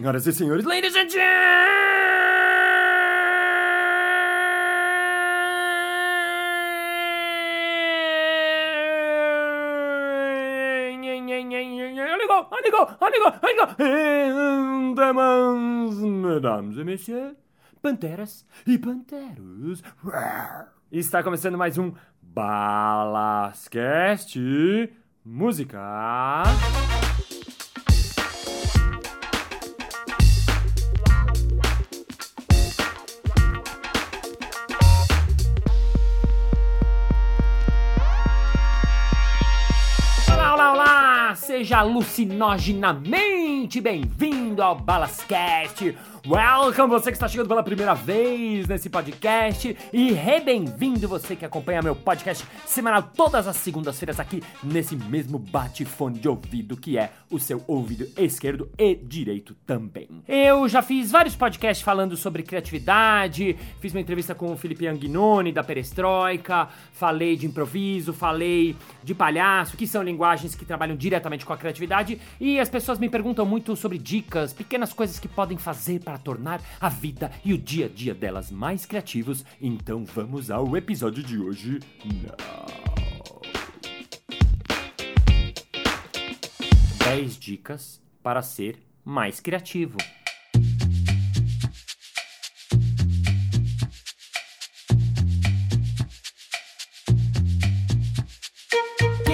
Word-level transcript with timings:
Senhoras 0.00 0.26
e 0.26 0.32
senhores, 0.32 0.64
ladies 0.64 0.96
and 0.96 1.08
Mesdames 16.00 16.78
e 16.78 16.84
messieurs, 16.84 17.36
panteras 17.82 18.46
e 18.66 18.78
panteros. 18.78 19.82
Está 20.90 21.22
começando 21.22 21.58
mais 21.58 21.76
um 21.76 21.92
Balascast 22.22 23.28
Música. 25.22 26.44
Seja 41.40 41.78
alucinogenamente 41.78 43.80
bem-vindo 43.80 44.62
ao 44.62 44.76
Balascast, 44.76 45.96
Welcome, 46.26 46.90
você 46.90 47.10
que 47.10 47.16
está 47.16 47.26
chegando 47.26 47.48
pela 47.48 47.62
primeira 47.62 47.94
vez 47.94 48.68
nesse 48.68 48.90
podcast 48.90 49.74
e 49.90 50.12
re-bem-vindo 50.12 51.08
você 51.08 51.34
que 51.34 51.46
acompanha 51.46 51.80
meu 51.80 51.96
podcast 51.96 52.46
semanal 52.66 53.02
todas 53.02 53.48
as 53.48 53.56
segundas-feiras 53.56 54.20
aqui 54.20 54.42
nesse 54.62 54.94
mesmo 54.94 55.38
bate-fone 55.38 56.18
de 56.18 56.28
ouvido 56.28 56.76
que 56.76 56.98
é 56.98 57.10
o 57.30 57.38
seu 57.38 57.64
ouvido 57.66 58.06
esquerdo 58.18 58.70
e 58.78 58.94
direito 58.96 59.54
também. 59.66 60.22
Eu 60.28 60.68
já 60.68 60.82
fiz 60.82 61.10
vários 61.10 61.34
podcasts 61.34 61.82
falando 61.82 62.14
sobre 62.18 62.42
criatividade, 62.42 63.56
fiz 63.80 63.94
uma 63.94 64.00
entrevista 64.00 64.34
com 64.34 64.52
o 64.52 64.56
Felipe 64.58 64.86
Anguinoni 64.86 65.52
da 65.52 65.64
Perestroika, 65.64 66.68
falei 66.92 67.34
de 67.34 67.46
improviso, 67.46 68.12
falei 68.12 68.76
de 69.02 69.14
palhaço, 69.14 69.74
que 69.74 69.86
são 69.86 70.02
linguagens 70.02 70.54
que 70.54 70.66
trabalham 70.66 70.96
diretamente 70.96 71.46
com 71.46 71.54
a 71.54 71.56
criatividade 71.56 72.20
e 72.38 72.60
as 72.60 72.68
pessoas 72.68 72.98
me 72.98 73.08
perguntam 73.08 73.46
muito 73.46 73.74
sobre 73.74 73.96
dicas, 73.96 74.52
pequenas 74.52 74.92
coisas 74.92 75.18
que 75.18 75.26
podem 75.28 75.56
fazer 75.56 76.00
para 76.00 76.09
tornar 76.18 76.60
a 76.80 76.88
vida 76.88 77.30
e 77.44 77.52
o 77.52 77.58
dia 77.58 77.86
a 77.86 77.88
dia 77.88 78.14
delas 78.14 78.50
mais 78.50 78.84
criativos. 78.84 79.44
Então 79.60 80.04
vamos 80.04 80.50
ao 80.50 80.76
episódio 80.76 81.22
de 81.22 81.38
hoje. 81.38 81.80
Não. 82.04 82.60
10 87.04 87.38
dicas 87.38 88.00
para 88.22 88.40
ser 88.42 88.78
mais 89.04 89.40
criativo. 89.40 89.96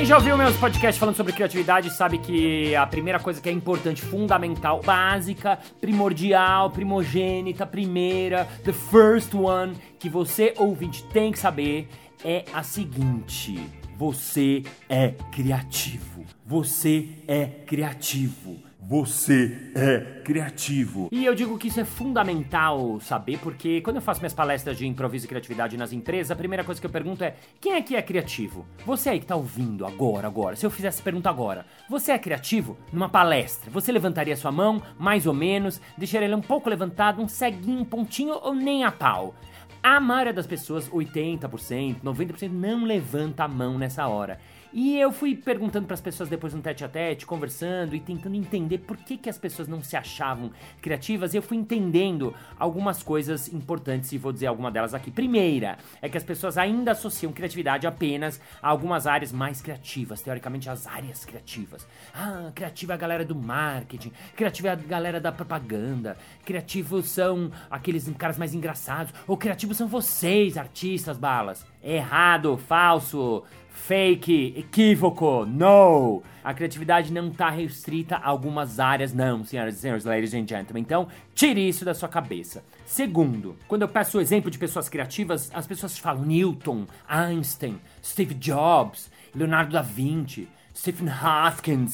Já 0.04 0.16
ouviu 0.16 0.36
meus 0.36 0.56
podcasts 0.56 0.98
falando 0.98 1.16
sobre 1.16 1.32
criatividade 1.32 1.90
sabe 1.90 2.18
que 2.18 2.74
a 2.76 2.86
primeira 2.86 3.18
coisa 3.18 3.40
que 3.40 3.48
é 3.48 3.52
importante, 3.52 4.02
fundamental, 4.02 4.80
básica, 4.82 5.58
primordial, 5.80 6.70
primogênita, 6.70 7.64
primeira, 7.64 8.46
the 8.62 8.72
first 8.72 9.34
one, 9.34 9.74
que 9.98 10.08
você 10.08 10.52
ouvinte 10.58 11.02
tem 11.04 11.32
que 11.32 11.38
saber 11.38 11.88
é 12.24 12.44
a 12.52 12.62
seguinte: 12.62 13.58
você 13.96 14.62
é 14.88 15.14
criativo. 15.32 16.24
Você 16.44 17.08
é 17.26 17.46
criativo. 17.46 18.56
Você 18.78 19.72
é 19.74 20.20
criativo. 20.22 21.08
E 21.10 21.24
eu 21.24 21.34
digo 21.34 21.58
que 21.58 21.68
isso 21.68 21.80
é 21.80 21.84
fundamental 21.84 23.00
saber, 23.00 23.38
porque 23.38 23.80
quando 23.80 23.96
eu 23.96 24.02
faço 24.02 24.20
minhas 24.20 24.34
palestras 24.34 24.76
de 24.78 24.86
improviso 24.86 25.24
e 25.24 25.28
criatividade 25.28 25.76
nas 25.76 25.92
empresas, 25.92 26.30
a 26.30 26.36
primeira 26.36 26.62
coisa 26.62 26.80
que 26.80 26.86
eu 26.86 26.90
pergunto 26.90 27.24
é: 27.24 27.34
quem 27.60 27.72
é 27.72 27.82
que 27.82 27.96
é 27.96 28.02
criativo? 28.02 28.66
Você 28.84 29.08
aí 29.08 29.18
que 29.18 29.26
tá 29.26 29.34
ouvindo 29.34 29.84
agora, 29.84 30.28
agora. 30.28 30.54
Se 30.54 30.64
eu 30.64 30.70
fizesse 30.70 31.02
pergunta 31.02 31.28
agora, 31.28 31.66
você 31.88 32.12
é 32.12 32.18
criativo? 32.18 32.76
Numa 32.92 33.08
palestra, 33.08 33.70
você 33.70 33.90
levantaria 33.90 34.36
sua 34.36 34.52
mão, 34.52 34.80
mais 34.98 35.26
ou 35.26 35.34
menos, 35.34 35.80
deixaria 35.98 36.26
ele 36.26 36.34
um 36.34 36.40
pouco 36.40 36.70
levantado, 36.70 37.20
um 37.20 37.28
ceguinho, 37.28 37.80
um 37.80 37.84
pontinho 37.84 38.34
ou 38.34 38.54
nem 38.54 38.84
a 38.84 38.92
pau? 38.92 39.34
A 39.82 40.00
maioria 40.00 40.32
das 40.32 40.46
pessoas, 40.46 40.88
80%, 40.88 42.02
90%, 42.02 42.50
não 42.50 42.84
levanta 42.84 43.44
a 43.44 43.48
mão 43.48 43.78
nessa 43.78 44.06
hora. 44.08 44.38
E 44.78 44.98
eu 44.98 45.10
fui 45.10 45.34
perguntando 45.34 45.86
para 45.86 45.94
as 45.94 46.02
pessoas 46.02 46.28
depois 46.28 46.52
no 46.52 46.60
tete 46.60 46.84
a 46.84 46.88
tete, 46.88 47.24
conversando 47.24 47.96
e 47.96 48.00
tentando 48.00 48.36
entender 48.36 48.76
por 48.76 48.98
que, 48.98 49.16
que 49.16 49.30
as 49.30 49.38
pessoas 49.38 49.66
não 49.66 49.82
se 49.82 49.96
achavam 49.96 50.50
criativas. 50.82 51.32
E 51.32 51.38
eu 51.38 51.42
fui 51.42 51.56
entendendo 51.56 52.34
algumas 52.58 53.02
coisas 53.02 53.48
importantes 53.48 54.12
e 54.12 54.18
vou 54.18 54.34
dizer 54.34 54.48
alguma 54.48 54.70
delas 54.70 54.92
aqui. 54.92 55.10
Primeira, 55.10 55.78
é 56.02 56.10
que 56.10 56.18
as 56.18 56.22
pessoas 56.22 56.58
ainda 56.58 56.92
associam 56.92 57.32
criatividade 57.32 57.86
apenas 57.86 58.38
a 58.60 58.68
algumas 58.68 59.06
áreas 59.06 59.32
mais 59.32 59.62
criativas, 59.62 60.20
teoricamente 60.20 60.68
as 60.68 60.86
áreas 60.86 61.24
criativas. 61.24 61.88
Ah, 62.14 62.52
criativa 62.54 62.92
é 62.92 62.96
a 62.96 62.98
galera 62.98 63.24
do 63.24 63.34
marketing, 63.34 64.12
criativa 64.36 64.68
é 64.68 64.72
a 64.72 64.76
galera 64.76 65.18
da 65.18 65.32
propaganda, 65.32 66.18
criativos 66.44 67.08
são 67.08 67.50
aqueles 67.70 68.06
caras 68.18 68.36
mais 68.36 68.52
engraçados, 68.52 69.14
ou 69.26 69.38
criativos 69.38 69.78
são 69.78 69.88
vocês, 69.88 70.58
artistas, 70.58 71.16
balas. 71.16 71.64
Errado, 71.82 72.58
falso 72.58 73.42
fake, 73.76 74.54
equívoco, 74.56 75.44
no! 75.44 76.22
A 76.42 76.54
criatividade 76.54 77.12
não 77.12 77.28
está 77.28 77.50
restrita 77.50 78.16
a 78.16 78.28
algumas 78.28 78.80
áreas, 78.80 79.12
não, 79.12 79.44
senhoras 79.44 79.76
e 79.76 79.78
senhores, 79.78 80.04
ladies 80.04 80.34
and 80.34 80.46
gentlemen. 80.46 80.82
Então, 80.82 81.06
tire 81.34 81.68
isso 81.68 81.84
da 81.84 81.94
sua 81.94 82.08
cabeça. 82.08 82.64
Segundo, 82.84 83.56
quando 83.68 83.82
eu 83.82 83.88
peço 83.88 84.18
o 84.18 84.20
exemplo 84.20 84.50
de 84.50 84.58
pessoas 84.58 84.88
criativas, 84.88 85.50
as 85.52 85.66
pessoas 85.66 85.98
falam 85.98 86.24
Newton, 86.24 86.86
Einstein, 87.08 87.78
Steve 88.02 88.34
Jobs, 88.34 89.10
Leonardo 89.34 89.72
da 89.72 89.82
Vinci, 89.82 90.48
Stephen 90.74 91.08
Hawking. 91.08 91.86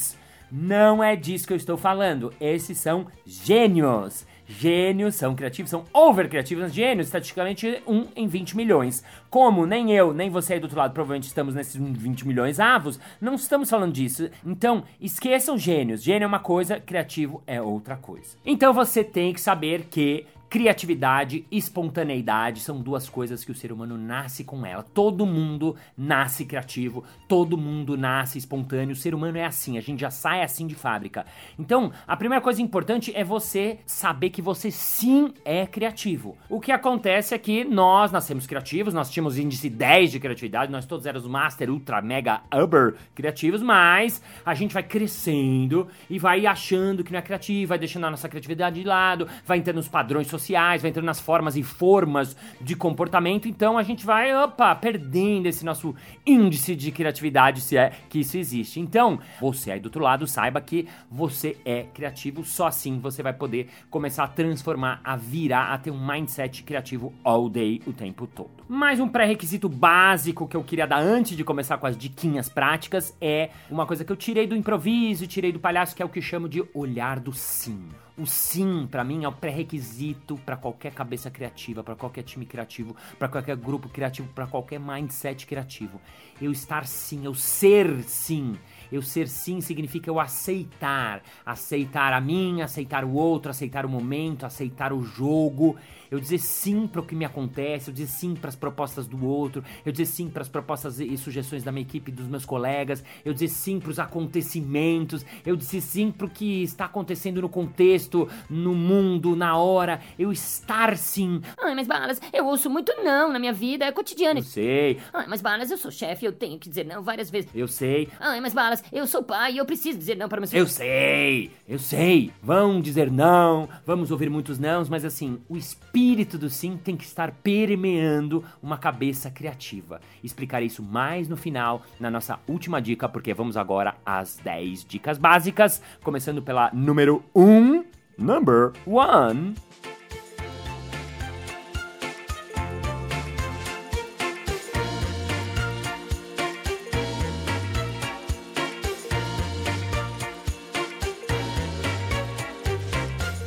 Não 0.51 1.03
é 1.03 1.15
disso 1.15 1.47
que 1.47 1.53
eu 1.53 1.57
estou 1.57 1.77
falando. 1.77 2.33
Esses 2.39 2.79
são 2.79 3.07
gênios. 3.25 4.25
Gênios 4.47 5.15
são 5.15 5.35
criativos, 5.35 5.69
são 5.69 5.85
over 5.93 6.29
criativos, 6.29 6.73
gênios, 6.73 7.07
estatisticamente 7.07 7.81
1 7.87 8.07
em 8.15 8.27
20 8.27 8.57
milhões. 8.57 9.03
Como 9.29 9.65
nem 9.65 9.91
eu, 9.91 10.13
nem 10.13 10.29
você 10.29 10.53
aí 10.53 10.59
do 10.59 10.63
outro 10.63 10.77
lado 10.77 10.93
provavelmente 10.93 11.27
estamos 11.27 11.55
nesses 11.55 11.75
20 11.75 12.27
milhões 12.27 12.59
avos, 12.59 12.99
não 13.19 13.35
estamos 13.35 13.69
falando 13.69 13.93
disso. 13.93 14.29
Então, 14.45 14.83
esqueçam 14.99 15.57
gênios. 15.57 16.03
Gênio 16.03 16.25
é 16.25 16.27
uma 16.27 16.39
coisa, 16.39 16.79
criativo 16.79 17.41
é 17.47 17.61
outra 17.61 17.95
coisa. 17.95 18.37
Então 18.45 18.73
você 18.73 19.03
tem 19.03 19.33
que 19.33 19.41
saber 19.41 19.85
que 19.89 20.25
Criatividade 20.53 21.47
e 21.49 21.57
espontaneidade 21.57 22.59
são 22.59 22.79
duas 22.79 23.09
coisas 23.09 23.43
que 23.43 23.51
o 23.51 23.55
ser 23.55 23.71
humano 23.71 23.97
nasce 23.97 24.43
com 24.43 24.63
ela. 24.63 24.83
Todo 24.83 25.25
mundo 25.25 25.75
nasce 25.97 26.45
criativo, 26.45 27.03
todo 27.27 27.57
mundo 27.57 27.97
nasce 27.97 28.37
espontâneo. 28.37 28.93
O 28.93 28.95
ser 28.95 29.15
humano 29.15 29.35
é 29.35 29.45
assim, 29.45 29.79
a 29.79 29.81
gente 29.81 30.01
já 30.01 30.11
sai 30.11 30.43
assim 30.43 30.67
de 30.67 30.75
fábrica. 30.75 31.25
Então, 31.57 31.91
a 32.05 32.15
primeira 32.15 32.39
coisa 32.39 32.61
importante 32.61 33.11
é 33.15 33.23
você 33.23 33.79
saber 33.87 34.29
que 34.29 34.43
você 34.43 34.69
sim 34.69 35.33
é 35.43 35.65
criativo. 35.65 36.37
O 36.47 36.59
que 36.61 36.71
acontece 36.71 37.33
é 37.33 37.39
que 37.39 37.63
nós 37.63 38.11
nascemos 38.11 38.45
criativos, 38.45 38.93
nós 38.93 39.09
tínhamos 39.09 39.39
índice 39.39 39.71
10 39.71 40.11
de 40.11 40.19
criatividade, 40.19 40.71
nós 40.71 40.85
todos 40.85 41.07
éramos 41.07 41.27
master, 41.27 41.71
ultra, 41.71 41.99
mega, 41.99 42.43
uber 42.53 42.93
criativos, 43.15 43.63
mas 43.63 44.21
a 44.45 44.53
gente 44.53 44.71
vai 44.71 44.83
crescendo 44.83 45.87
e 46.07 46.19
vai 46.19 46.45
achando 46.45 47.03
que 47.03 47.11
não 47.11 47.17
é 47.17 47.23
criativo, 47.23 47.69
vai 47.69 47.79
deixando 47.79 48.05
a 48.05 48.11
nossa 48.11 48.29
criatividade 48.29 48.79
de 48.79 48.87
lado, 48.87 49.27
vai 49.47 49.57
entrando 49.57 49.77
nos 49.77 49.87
padrões 49.87 50.27
sociais 50.27 50.42
sociais, 50.43 50.81
vai 50.81 50.89
entrando 50.89 51.05
nas 51.05 51.19
formas 51.19 51.55
e 51.55 51.63
formas 51.63 52.35
de 52.59 52.75
comportamento, 52.75 53.47
então 53.47 53.77
a 53.77 53.83
gente 53.83 54.05
vai, 54.05 54.35
opa, 54.35 54.75
perdendo 54.75 55.47
esse 55.47 55.63
nosso 55.63 55.95
índice 56.25 56.75
de 56.75 56.91
criatividade, 56.91 57.61
se 57.61 57.77
é 57.77 57.91
que 58.09 58.19
isso 58.19 58.37
existe. 58.37 58.79
Então, 58.79 59.19
você 59.39 59.71
aí 59.71 59.79
do 59.79 59.85
outro 59.85 60.03
lado, 60.03 60.27
saiba 60.27 60.59
que 60.59 60.87
você 61.09 61.57
é 61.65 61.83
criativo, 61.93 62.43
só 62.43 62.67
assim 62.67 62.99
você 62.99 63.23
vai 63.23 63.33
poder 63.33 63.69
começar 63.89 64.25
a 64.25 64.27
transformar, 64.27 64.99
a 65.03 65.15
virar, 65.15 65.73
a 65.73 65.77
ter 65.77 65.91
um 65.91 66.05
mindset 66.05 66.63
criativo 66.63 67.13
all 67.23 67.49
day, 67.49 67.81
o 67.87 67.93
tempo 67.93 68.27
todo. 68.27 68.51
Mais 68.67 68.99
um 68.99 69.07
pré-requisito 69.07 69.69
básico 69.69 70.47
que 70.47 70.57
eu 70.57 70.63
queria 70.63 70.85
dar 70.85 70.99
antes 70.99 71.37
de 71.37 71.43
começar 71.43 71.77
com 71.77 71.87
as 71.87 71.97
diquinhas 71.97 72.49
práticas 72.49 73.15
é 73.21 73.49
uma 73.69 73.85
coisa 73.85 74.03
que 74.03 74.11
eu 74.11 74.17
tirei 74.17 74.45
do 74.45 74.55
improviso, 74.55 75.25
tirei 75.25 75.51
do 75.51 75.59
palhaço, 75.59 75.95
que 75.95 76.01
é 76.01 76.05
o 76.05 76.09
que 76.09 76.21
chamo 76.21 76.49
de 76.49 76.63
olhar 76.73 77.19
do 77.19 77.31
sim. 77.31 77.87
O 78.15 78.27
sim, 78.27 78.87
para 78.91 79.03
mim, 79.03 79.23
é 79.23 79.27
o 79.27 79.31
pré-requisito 79.31 80.37
para 80.45 80.55
qualquer 80.55 80.93
cabeça 80.93 81.31
criativa, 81.31 81.83
para 81.83 81.95
qualquer 81.95 82.21
time 82.21 82.45
criativo, 82.45 82.95
para 83.17 83.27
qualquer 83.27 83.55
grupo 83.55 83.89
criativo, 83.89 84.27
para 84.35 84.45
qualquer 84.45 84.79
mindset 84.79 85.47
criativo. 85.47 85.99
Eu 86.39 86.51
estar 86.51 86.85
sim, 86.85 87.25
eu 87.25 87.33
ser 87.33 88.03
sim. 88.03 88.55
Eu 88.91 89.01
ser 89.01 89.27
sim 89.27 89.61
significa 89.61 90.11
eu 90.11 90.19
aceitar. 90.19 91.23
Aceitar 91.43 92.13
a 92.13 92.21
mim, 92.21 92.61
aceitar 92.61 93.03
o 93.03 93.13
outro, 93.13 93.49
aceitar 93.49 93.83
o 93.83 93.89
momento, 93.89 94.45
aceitar 94.45 94.93
o 94.93 95.01
jogo. 95.03 95.75
Eu 96.13 96.19
dizer 96.19 96.37
sim 96.37 96.85
para 96.85 97.01
o 97.01 97.03
que 97.03 97.15
me 97.15 97.25
acontece, 97.25 97.89
eu 97.89 97.93
dizer 97.93 98.05
sim 98.05 98.35
para 98.35 98.47
as 98.47 98.55
propostas 98.55 99.07
do 99.07 99.25
outro, 99.25 99.63
eu 99.83 99.91
dizer 99.91 100.05
sim 100.05 100.29
para 100.29 100.43
as 100.43 100.47
propostas 100.47 100.99
e 100.99 101.17
sugestões 101.17 101.63
da 101.63 101.71
minha 101.71 101.81
equipe, 101.81 102.11
dos 102.11 102.27
meus 102.27 102.45
colegas, 102.45 103.03
eu 103.25 103.33
dizer 103.33 103.47
sim 103.47 103.79
para 103.79 103.89
os 103.89 103.97
acontecimentos, 103.97 105.25
eu 105.43 105.55
dizer 105.55 105.81
sim 105.81 106.11
para 106.11 106.27
o 106.27 106.29
que 106.29 106.61
está 106.61 106.85
acontecendo 106.85 107.41
no 107.41 107.49
contexto, 107.49 108.29
no 108.47 108.75
mundo, 108.75 109.35
na 109.35 109.57
hora, 109.57 110.01
eu 110.19 110.31
estar 110.31 110.95
sim. 110.97 111.41
Ai, 111.59 111.73
mas 111.73 111.87
Balas, 111.87 112.21
eu 112.31 112.45
ouço 112.45 112.69
muito 112.69 112.93
não 113.03 113.33
na 113.33 113.39
minha 113.39 113.51
vida, 113.51 113.83
é 113.83 113.91
cotidiano. 113.91 114.39
Eu 114.39 114.43
sei. 114.43 114.99
Ai, 115.11 115.25
mas 115.27 115.41
Balas, 115.41 115.71
eu 115.71 115.79
sou 115.79 115.89
chefe, 115.89 116.27
eu 116.27 116.31
tenho 116.31 116.59
que 116.59 116.69
dizer 116.69 116.85
não 116.85 117.01
várias 117.01 117.31
vezes. 117.31 117.49
Eu 117.55 117.67
sei. 117.67 118.07
Ai, 118.19 118.39
mas 118.39 118.53
Balas, 118.53 118.83
eu 118.91 119.07
sou 119.07 119.23
pai 119.23 119.53
e 119.53 119.57
eu 119.57 119.65
preciso 119.65 119.97
dizer 119.97 120.15
não 120.15 120.29
para 120.29 120.39
meus 120.39 120.53
Eu 120.53 120.67
sei, 120.67 121.49
eu 121.67 121.79
sei. 121.79 122.31
Vão 122.39 122.79
dizer 122.79 123.09
não, 123.09 123.67
vamos 123.83 124.11
ouvir 124.11 124.29
muitos 124.29 124.59
nãos, 124.59 124.87
mas 124.87 125.03
assim, 125.03 125.41
o 125.49 125.57
espírito 125.57 126.02
do 126.37 126.49
sim 126.49 126.77
tem 126.77 126.97
que 126.97 127.05
estar 127.05 127.31
permeando 127.31 128.43
uma 128.61 128.77
cabeça 128.77 129.31
criativa. 129.31 130.01
Explicarei 130.21 130.67
isso 130.67 130.83
mais 130.83 131.29
no 131.29 131.37
final, 131.37 131.83
na 131.97 132.11
nossa 132.11 132.39
última 132.45 132.81
dica, 132.81 133.07
porque 133.07 133.33
vamos 133.33 133.55
agora 133.55 133.95
às 134.05 134.35
10 134.43 134.83
dicas 134.83 135.17
básicas, 135.17 135.81
começando 136.03 136.41
pela 136.41 136.69
número 136.73 137.23
1, 137.33 137.85
number 138.17 138.73
1. 138.85 139.53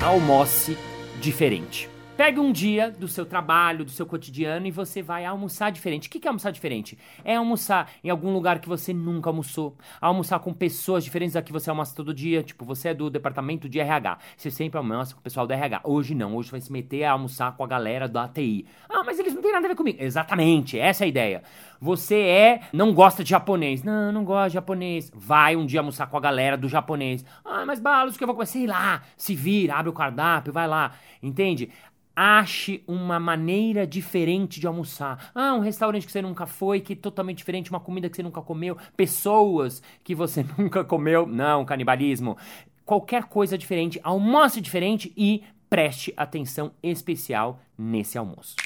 almoce 0.07 0.79
diferente. 1.21 1.96
Pegue 2.17 2.41
um 2.41 2.51
dia 2.51 2.91
do 2.91 3.07
seu 3.07 3.27
trabalho, 3.27 3.85
do 3.85 3.91
seu 3.91 4.07
cotidiano 4.07 4.67
e 4.67 4.71
você 4.71 5.03
vai 5.03 5.27
almoçar 5.27 5.71
diferente. 5.71 6.09
O 6.09 6.11
que 6.11 6.27
é 6.27 6.29
almoçar 6.29 6.51
diferente? 6.51 6.97
É 7.23 7.37
almoçar 7.37 7.91
em 8.03 8.09
algum 8.09 8.33
lugar 8.33 8.59
que 8.59 8.69
você 8.69 8.95
nunca 8.95 9.29
almoçou. 9.29 9.77
Almoçar 10.01 10.39
com 10.39 10.51
pessoas 10.55 11.05
diferentes 11.05 11.35
da 11.35 11.43
que 11.43 11.53
você 11.53 11.69
almoça 11.69 11.95
todo 11.95 12.15
dia. 12.15 12.43
Tipo, 12.43 12.65
você 12.65 12.89
é 12.89 12.95
do 12.95 13.11
departamento 13.11 13.69
de 13.69 13.79
RH. 13.79 14.17
Você 14.35 14.51
sempre 14.51 14.79
almoça 14.79 15.13
com 15.13 15.21
o 15.21 15.23
pessoal 15.23 15.47
do 15.47 15.53
RH. 15.53 15.83
Hoje 15.85 16.15
não. 16.15 16.35
Hoje 16.35 16.51
vai 16.51 16.61
se 16.63 16.73
meter 16.73 17.05
a 17.05 17.13
almoçar 17.13 17.55
com 17.55 17.63
a 17.63 17.67
galera 17.67 18.09
da 18.09 18.25
ATI. 18.25 18.65
Ah, 18.89 19.05
mas 19.05 19.19
eles 19.19 19.35
não 19.35 19.43
têm 19.43 19.53
nada 19.53 19.67
a 19.67 19.69
ver 19.69 19.77
comigo. 19.77 19.99
Exatamente. 20.01 20.79
Essa 20.79 21.05
é 21.05 21.07
a 21.07 21.09
ideia. 21.09 21.43
Você 21.79 22.17
é. 22.17 22.61
Não 22.73 22.95
gosta 22.95 23.23
de 23.23 23.29
japonês. 23.29 23.83
Não, 23.83 24.11
não 24.11 24.25
gosta 24.25 24.49
de 24.49 24.55
japonês. 24.55 25.13
Vai 25.15 25.55
um 25.55 25.67
dia 25.67 25.81
almoçar 25.81 26.07
com 26.07 26.17
a 26.17 26.21
galera 26.21 26.57
do 26.57 26.67
japonês. 26.67 27.23
Ah, 27.45 27.67
mas 27.67 27.79
balos 27.79 28.17
que 28.17 28.25
eu 28.25 28.27
vou 28.27 28.35
comer. 28.35 28.47
Sei 28.47 28.67
lá. 28.67 29.03
Se 29.19 29.35
vira, 29.35 29.75
abre 29.75 29.91
o 29.91 29.93
cardápio, 29.93 30.51
vai 30.51 30.67
lá. 30.67 30.93
Entende? 31.23 31.71
Ache 32.19 32.83
uma 32.89 33.21
maneira 33.21 33.87
diferente 33.87 34.59
de 34.59 34.67
almoçar. 34.67 35.31
Ah, 35.35 35.53
um 35.53 35.61
restaurante 35.61 36.07
que 36.07 36.13
você 36.13 36.23
nunca 36.23 36.47
foi, 36.47 36.81
que 36.81 36.95
é 36.95 36.97
totalmente 36.97 37.37
diferente, 37.37 37.69
uma 37.69 37.79
comida 37.79 38.09
que 38.09 38.17
você 38.17 38.23
nunca 38.23 38.41
comeu, 38.41 38.75
pessoas 38.97 39.83
que 40.03 40.15
você 40.15 40.43
nunca 40.57 40.83
comeu. 40.83 41.27
Não, 41.27 41.63
canibalismo. 41.67 42.39
Qualquer 42.87 43.25
coisa 43.25 43.59
diferente, 43.59 44.01
almoce 44.03 44.63
diferente 44.63 45.13
e 45.15 45.43
preste 45.69 46.15
atenção 46.17 46.73
especial 46.83 47.61
nesse 47.77 48.17
almoço. 48.17 48.57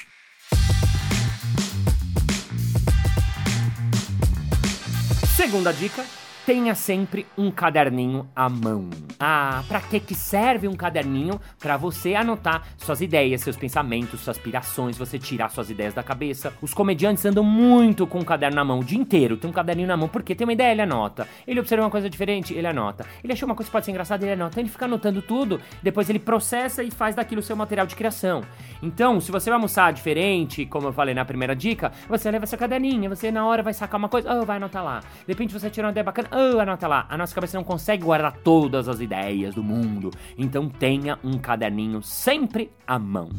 Segunda 5.35 5.73
dica, 5.73 6.05
tenha 6.45 6.73
sempre 6.73 7.25
um 7.37 7.51
caderninho 7.51 8.27
à 8.35 8.49
mão. 8.49 8.89
Ah, 9.19 9.63
para 9.67 9.79
que 9.79 9.99
que 9.99 10.15
serve 10.15 10.67
um 10.67 10.75
caderninho? 10.75 11.39
Para 11.59 11.77
você 11.77 12.15
anotar 12.15 12.63
suas 12.77 13.01
ideias, 13.01 13.41
seus 13.41 13.55
pensamentos, 13.55 14.21
suas 14.21 14.37
aspirações, 14.37 14.97
você 14.97 15.19
tirar 15.19 15.49
suas 15.49 15.69
ideias 15.69 15.93
da 15.93 16.01
cabeça. 16.03 16.53
Os 16.61 16.73
comediantes 16.73 17.25
andam 17.25 17.43
muito 17.43 18.07
com 18.07 18.19
o 18.19 18.25
caderno 18.25 18.55
na 18.55 18.63
mão 18.63 18.79
o 18.79 18.83
dia 18.83 18.97
inteiro, 18.97 19.37
tem 19.37 19.49
um 19.49 19.53
caderninho 19.53 19.87
na 19.87 19.95
mão 19.95 20.07
porque 20.07 20.33
tem 20.33 20.45
uma 20.45 20.53
ideia, 20.53 20.71
ele 20.71 20.81
anota. 20.81 21.27
Ele 21.45 21.59
observa 21.59 21.83
uma 21.83 21.91
coisa 21.91 22.09
diferente, 22.09 22.53
ele 22.53 22.67
anota. 22.67 23.05
Ele 23.23 23.33
achou 23.33 23.47
uma 23.47 23.55
coisa 23.55 23.69
que 23.69 23.71
pode 23.71 23.85
ser 23.85 23.91
engraçada, 23.91 24.23
ele 24.25 24.33
anota. 24.33 24.59
Ele 24.59 24.69
fica 24.69 24.85
anotando 24.85 25.21
tudo, 25.21 25.61
depois 25.83 26.09
ele 26.09 26.19
processa 26.19 26.83
e 26.83 26.89
faz 26.89 27.15
daquilo 27.15 27.41
seu 27.41 27.55
material 27.55 27.85
de 27.85 27.95
criação. 27.95 28.41
Então, 28.81 29.21
se 29.21 29.31
você 29.31 29.49
vai 29.49 29.57
almoçar 29.57 29.93
diferente, 29.93 30.65
como 30.65 30.87
eu 30.87 30.93
falei 30.93 31.13
na 31.13 31.23
primeira 31.23 31.55
dica, 31.55 31.91
você 32.09 32.31
leva 32.31 32.45
seu 32.45 32.57
caderninho, 32.57 33.09
você 33.09 33.31
na 33.31 33.45
hora 33.45 33.61
vai 33.61 33.73
sacar 33.73 33.99
uma 33.99 34.09
coisa, 34.09 34.33
oh, 34.33 34.45
vai 34.45 34.57
anotar 34.57 34.83
lá. 34.83 34.99
De 34.99 35.27
repente 35.27 35.53
você 35.53 35.69
tira 35.69 35.87
uma 35.87 35.91
ideia 35.91 36.03
bacana, 36.03 36.27
oh, 36.31 36.59
anota 36.59 36.87
lá. 36.87 37.05
A 37.09 37.17
nossa 37.17 37.35
cabeça 37.35 37.57
não 37.57 37.63
consegue 37.63 38.03
guardar 38.03 38.37
todas 38.37 38.87
as 38.87 38.99
ideias 38.99 39.53
do 39.55 39.63
mundo. 39.63 40.11
Então 40.37 40.69
tenha 40.69 41.19
um 41.23 41.37
caderninho 41.37 42.01
sempre 42.01 42.71
à 42.87 42.97
mão. 42.97 43.29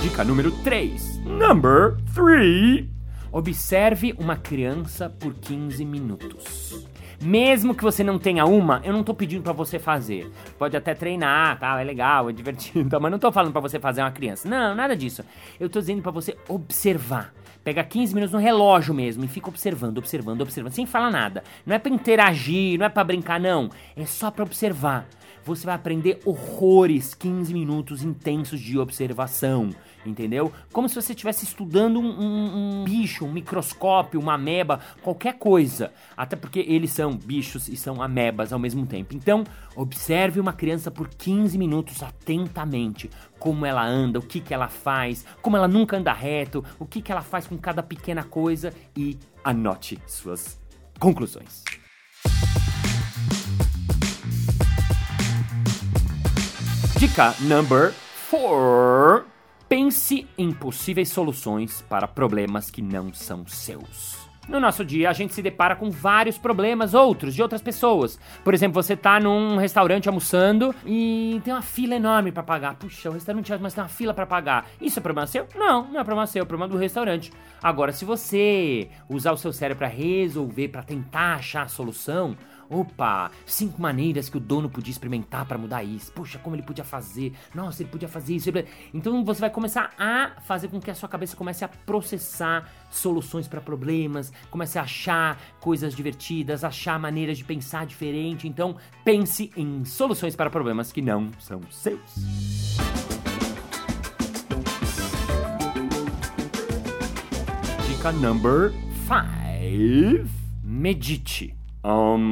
Dica 0.00 0.22
número 0.22 0.52
3. 0.62 1.18
Number 1.24 1.96
3. 2.14 2.86
Observe 3.32 4.14
uma 4.18 4.36
criança 4.36 5.10
por 5.10 5.34
15 5.34 5.84
minutos. 5.84 6.86
Mesmo 7.22 7.74
que 7.74 7.82
você 7.82 8.02
não 8.02 8.18
tenha 8.18 8.44
uma, 8.44 8.80
eu 8.84 8.92
não 8.92 9.02
tô 9.02 9.14
pedindo 9.14 9.42
para 9.42 9.52
você 9.52 9.78
fazer. 9.78 10.30
Pode 10.58 10.76
até 10.76 10.94
treinar, 10.94 11.58
tá? 11.58 11.80
É 11.80 11.84
legal, 11.84 12.28
é 12.30 12.32
divertido, 12.32 12.98
mas 13.00 13.10
não 13.10 13.18
tô 13.18 13.30
falando 13.32 13.52
para 13.52 13.60
você 13.60 13.78
fazer 13.78 14.00
uma 14.02 14.10
criança. 14.10 14.48
Não, 14.48 14.74
nada 14.74 14.96
disso. 14.96 15.24
Eu 15.58 15.68
tô 15.68 15.80
dizendo 15.80 16.02
para 16.02 16.10
você 16.10 16.36
observar. 16.48 17.32
Pega 17.62 17.82
15 17.82 18.14
minutos 18.14 18.32
no 18.32 18.38
relógio 18.38 18.92
mesmo 18.92 19.24
e 19.24 19.28
fica 19.28 19.48
observando, 19.48 19.96
observando, 19.96 20.42
observando, 20.42 20.72
sem 20.72 20.84
falar 20.84 21.10
nada. 21.10 21.42
Não 21.64 21.74
é 21.74 21.78
para 21.78 21.92
interagir, 21.92 22.78
não 22.78 22.84
é 22.84 22.90
para 22.90 23.04
brincar, 23.04 23.40
não. 23.40 23.70
É 23.96 24.04
só 24.04 24.30
para 24.30 24.44
observar. 24.44 25.08
Você 25.44 25.66
vai 25.66 25.74
aprender 25.74 26.20
horrores, 26.24 27.14
15 27.14 27.52
minutos 27.52 28.02
intensos 28.02 28.58
de 28.58 28.78
observação, 28.78 29.70
entendeu? 30.06 30.50
Como 30.72 30.88
se 30.88 30.94
você 30.94 31.12
estivesse 31.12 31.44
estudando 31.44 32.00
um, 32.00 32.06
um, 32.06 32.80
um, 32.80 32.84
bicho, 32.84 33.26
um 33.26 33.32
microscópio, 33.32 34.18
uma 34.18 34.34
ameba, 34.34 34.80
qualquer 35.02 35.34
coisa. 35.34 35.92
Até 36.16 36.34
porque 36.34 36.60
eles 36.60 36.92
são 36.92 37.14
bichos 37.14 37.68
e 37.68 37.76
são 37.76 38.00
amebas 38.00 38.54
ao 38.54 38.58
mesmo 38.58 38.86
tempo. 38.86 39.14
Então, 39.14 39.44
observe 39.76 40.40
uma 40.40 40.52
criança 40.52 40.90
por 40.90 41.08
15 41.08 41.58
minutos 41.58 42.02
atentamente. 42.02 43.10
Como 43.38 43.66
ela 43.66 43.84
anda, 43.84 44.18
o 44.18 44.22
que, 44.22 44.40
que 44.40 44.54
ela 44.54 44.68
faz, 44.68 45.26
como 45.42 45.58
ela 45.58 45.68
nunca 45.68 45.98
anda 45.98 46.12
reto, 46.12 46.64
o 46.78 46.86
que, 46.86 47.02
que 47.02 47.12
ela 47.12 47.22
faz 47.22 47.46
com 47.46 47.58
cada 47.58 47.82
pequena 47.82 48.24
coisa 48.24 48.72
e 48.96 49.18
anote 49.44 49.98
suas 50.06 50.58
conclusões. 50.98 51.62
Dica 57.04 57.34
number 57.40 57.92
4. 58.30 59.26
Pense 59.68 60.26
em 60.38 60.50
possíveis 60.50 61.10
soluções 61.10 61.82
para 61.82 62.08
problemas 62.08 62.70
que 62.70 62.80
não 62.80 63.12
são 63.12 63.46
seus. 63.46 64.24
No 64.48 64.58
nosso 64.58 64.82
dia, 64.82 65.10
a 65.10 65.12
gente 65.12 65.34
se 65.34 65.42
depara 65.42 65.76
com 65.76 65.90
vários 65.90 66.38
problemas 66.38 66.94
outros 66.94 67.34
de 67.34 67.42
outras 67.42 67.60
pessoas. 67.60 68.18
Por 68.42 68.54
exemplo, 68.54 68.82
você 68.82 68.96
tá 68.96 69.20
num 69.20 69.56
restaurante 69.56 70.08
almoçando 70.08 70.74
e 70.86 71.42
tem 71.44 71.52
uma 71.52 71.60
fila 71.60 71.94
enorme 71.94 72.32
para 72.32 72.42
pagar. 72.42 72.74
Puxa, 72.76 73.10
o 73.10 73.12
restaurante 73.12 73.52
é 73.52 73.58
mas 73.58 73.74
tem 73.74 73.82
uma 73.82 73.88
fila 73.88 74.14
para 74.14 74.24
pagar. 74.24 74.66
Isso 74.80 74.98
é 74.98 75.02
problema 75.02 75.26
seu? 75.26 75.46
Não, 75.54 75.84
não 75.84 76.00
é 76.00 76.04
problema 76.04 76.26
seu, 76.26 76.42
é 76.42 76.46
problema 76.46 76.72
do 76.72 76.78
restaurante. 76.78 77.30
Agora, 77.62 77.92
se 77.92 78.06
você 78.06 78.88
usar 79.10 79.32
o 79.32 79.36
seu 79.36 79.52
cérebro 79.52 79.80
para 79.80 79.88
resolver, 79.88 80.68
para 80.68 80.82
tentar 80.82 81.34
achar 81.34 81.64
a 81.64 81.68
solução, 81.68 82.34
Opa, 82.68 83.30
cinco 83.46 83.80
maneiras 83.80 84.28
que 84.28 84.36
o 84.36 84.40
dono 84.40 84.68
podia 84.68 84.90
experimentar 84.90 85.44
para 85.46 85.58
mudar 85.58 85.82
isso. 85.82 86.12
Puxa, 86.12 86.38
como 86.38 86.56
ele 86.56 86.62
podia 86.62 86.84
fazer. 86.84 87.32
Nossa, 87.54 87.82
ele 87.82 87.90
podia 87.90 88.08
fazer 88.08 88.34
isso. 88.34 88.50
Então 88.92 89.24
você 89.24 89.40
vai 89.40 89.50
começar 89.50 89.92
a 89.98 90.32
fazer 90.42 90.68
com 90.68 90.80
que 90.80 90.90
a 90.90 90.94
sua 90.94 91.08
cabeça 91.08 91.36
comece 91.36 91.64
a 91.64 91.68
processar 91.68 92.70
soluções 92.90 93.48
para 93.48 93.60
problemas, 93.60 94.32
comece 94.50 94.78
a 94.78 94.82
achar 94.82 95.38
coisas 95.60 95.94
divertidas, 95.94 96.64
achar 96.64 96.98
maneiras 96.98 97.38
de 97.38 97.44
pensar 97.44 97.86
diferente. 97.86 98.48
Então 98.48 98.76
pense 99.04 99.50
em 99.56 99.84
soluções 99.84 100.34
para 100.36 100.50
problemas 100.50 100.92
que 100.92 101.02
não 101.02 101.30
são 101.38 101.60
seus. 101.70 102.00
Dica 107.88 108.12
number 108.12 108.72
5. 109.06 110.28
Medite. 110.62 111.63
Um... 111.84 112.24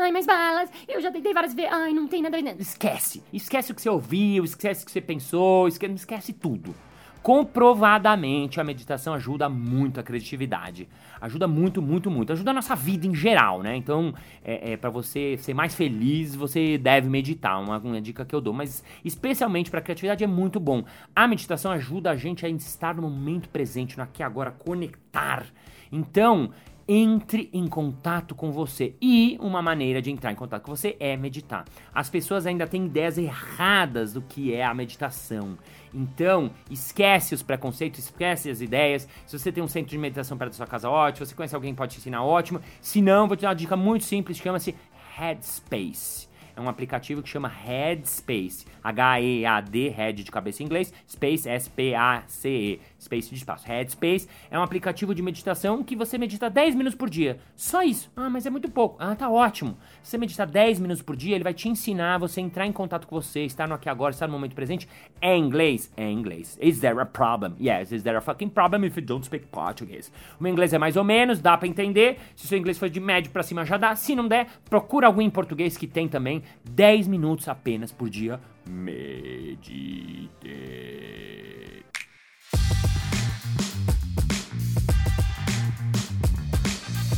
Ai, 0.00 0.10
mas 0.10 0.24
balas, 0.24 0.70
eu 0.88 1.00
já 1.00 1.12
tentei 1.12 1.34
várias 1.34 1.52
vezes. 1.54 1.70
Ai, 1.70 1.92
não 1.92 2.08
tem 2.08 2.22
nada 2.22 2.38
a 2.38 2.40
ver. 2.40 2.58
Esquece. 2.58 3.22
Esquece 3.32 3.72
o 3.72 3.74
que 3.74 3.82
você 3.82 3.90
ouviu, 3.90 4.42
esquece 4.44 4.82
o 4.82 4.86
que 4.86 4.92
você 4.92 5.00
pensou, 5.02 5.68
esquece, 5.68 5.94
esquece 5.94 6.32
tudo. 6.32 6.74
Comprovadamente, 7.22 8.60
a 8.60 8.64
meditação 8.64 9.14
ajuda 9.14 9.48
muito 9.48 10.00
a 10.00 10.02
criatividade. 10.02 10.88
Ajuda 11.20 11.46
muito, 11.46 11.80
muito, 11.80 12.10
muito. 12.10 12.32
Ajuda 12.32 12.50
a 12.50 12.54
nossa 12.54 12.74
vida 12.74 13.06
em 13.06 13.14
geral, 13.14 13.62
né? 13.62 13.76
Então, 13.76 14.12
é, 14.44 14.72
é 14.72 14.76
para 14.76 14.90
você 14.90 15.36
ser 15.38 15.54
mais 15.54 15.72
feliz, 15.72 16.34
você 16.34 16.76
deve 16.76 17.08
meditar. 17.08 17.62
Uma, 17.62 17.78
uma 17.78 18.00
dica 18.00 18.24
que 18.24 18.34
eu 18.34 18.40
dou. 18.40 18.52
Mas, 18.52 18.82
especialmente 19.04 19.70
para 19.70 19.80
criatividade, 19.80 20.24
é 20.24 20.26
muito 20.26 20.58
bom. 20.58 20.84
A 21.14 21.28
meditação 21.28 21.70
ajuda 21.70 22.10
a 22.10 22.16
gente 22.16 22.44
a 22.44 22.48
estar 22.48 22.96
no 22.96 23.02
momento 23.02 23.48
presente, 23.48 23.96
no 23.96 24.02
aqui 24.02 24.22
e 24.22 24.24
agora, 24.24 24.50
conectar. 24.50 25.46
Então, 25.92 26.50
entre 26.94 27.48
em 27.54 27.66
contato 27.66 28.34
com 28.34 28.52
você. 28.52 28.94
E 29.00 29.38
uma 29.40 29.62
maneira 29.62 30.02
de 30.02 30.10
entrar 30.10 30.30
em 30.30 30.34
contato 30.34 30.62
com 30.62 30.76
você 30.76 30.94
é 31.00 31.16
meditar. 31.16 31.64
As 31.94 32.10
pessoas 32.10 32.46
ainda 32.46 32.66
têm 32.66 32.84
ideias 32.84 33.16
erradas 33.16 34.12
do 34.12 34.20
que 34.20 34.52
é 34.52 34.62
a 34.62 34.74
meditação. 34.74 35.56
Então, 35.94 36.50
esquece 36.70 37.34
os 37.34 37.42
preconceitos, 37.42 38.00
esquece 38.00 38.50
as 38.50 38.60
ideias. 38.60 39.08
Se 39.24 39.38
você 39.38 39.50
tem 39.50 39.62
um 39.62 39.68
centro 39.68 39.90
de 39.90 39.96
meditação 39.96 40.36
perto 40.36 40.50
da 40.50 40.56
sua 40.58 40.66
casa, 40.66 40.90
ótimo. 40.90 41.24
Se 41.24 41.30
você 41.30 41.36
conhece 41.36 41.54
alguém 41.54 41.74
pode 41.74 41.94
te 41.94 41.98
ensinar, 41.98 42.22
ótimo. 42.22 42.60
Se 42.82 43.00
não, 43.00 43.26
vou 43.26 43.38
te 43.38 43.42
dar 43.42 43.48
uma 43.48 43.54
dica 43.54 43.74
muito 43.74 44.04
simples, 44.04 44.36
chama-se 44.36 44.74
Headspace 45.16 46.31
é 46.56 46.60
um 46.60 46.68
aplicativo 46.68 47.22
que 47.22 47.28
chama 47.28 47.48
Headspace. 47.48 48.66
H-E-A-D, 48.82 49.88
Head 49.88 50.24
de 50.24 50.30
cabeça 50.30 50.62
em 50.62 50.66
inglês, 50.66 50.92
Space, 51.08 51.48
S-P-A-C-E, 51.48 52.80
Space 53.00 53.28
de 53.28 53.36
espaço. 53.36 53.66
Headspace 53.66 54.28
é 54.50 54.58
um 54.58 54.62
aplicativo 54.62 55.14
de 55.14 55.22
meditação 55.22 55.82
que 55.82 55.96
você 55.96 56.18
medita 56.18 56.50
10 56.50 56.74
minutos 56.74 56.96
por 56.96 57.08
dia. 57.08 57.38
Só 57.54 57.82
isso. 57.82 58.10
Ah, 58.16 58.28
mas 58.28 58.46
é 58.46 58.50
muito 58.50 58.70
pouco. 58.70 58.96
Ah, 58.98 59.14
tá 59.14 59.30
ótimo. 59.30 59.76
Se 60.02 60.10
você 60.10 60.18
meditar 60.18 60.46
10 60.46 60.80
minutos 60.80 61.02
por 61.02 61.16
dia, 61.16 61.34
ele 61.34 61.44
vai 61.44 61.54
te 61.54 61.68
ensinar 61.68 62.18
você 62.18 62.40
entrar 62.40 62.66
em 62.66 62.72
contato 62.72 63.06
com 63.06 63.20
você, 63.20 63.44
estar 63.44 63.68
no 63.68 63.74
aqui 63.74 63.88
agora, 63.88 64.12
estar 64.12 64.26
no 64.26 64.32
momento 64.32 64.54
presente. 64.54 64.88
É 65.20 65.36
inglês? 65.36 65.92
É 65.96 66.10
inglês. 66.10 66.58
Is 66.60 66.80
there 66.80 66.98
a 67.00 67.06
problem? 67.06 67.54
Yes, 67.60 67.92
is 67.92 68.02
there 68.02 68.16
a 68.16 68.20
fucking 68.20 68.50
problem 68.50 68.84
if 68.84 68.96
you 68.96 69.02
don't 69.04 69.24
speak 69.24 69.46
Portuguese? 69.46 70.10
O 70.38 70.42
meu 70.42 70.52
inglês 70.52 70.72
é 70.72 70.78
mais 70.78 70.96
ou 70.96 71.04
menos, 71.04 71.40
dá 71.40 71.56
para 71.56 71.68
entender. 71.68 72.18
Se 72.34 72.46
seu 72.46 72.58
inglês 72.58 72.78
for 72.78 72.88
de 72.88 73.00
médio 73.00 73.30
para 73.30 73.42
cima 73.42 73.64
já 73.64 73.76
dá. 73.76 73.94
Se 73.96 74.14
não 74.14 74.26
der, 74.26 74.46
procura 74.68 75.06
algum 75.06 75.22
em 75.22 75.30
português 75.30 75.76
que 75.76 75.86
tem 75.86 76.08
também. 76.08 76.41
10 76.64 77.08
minutos 77.08 77.48
apenas 77.48 77.92
por 77.92 78.08
dia. 78.08 78.40
Medite. 78.68 79.72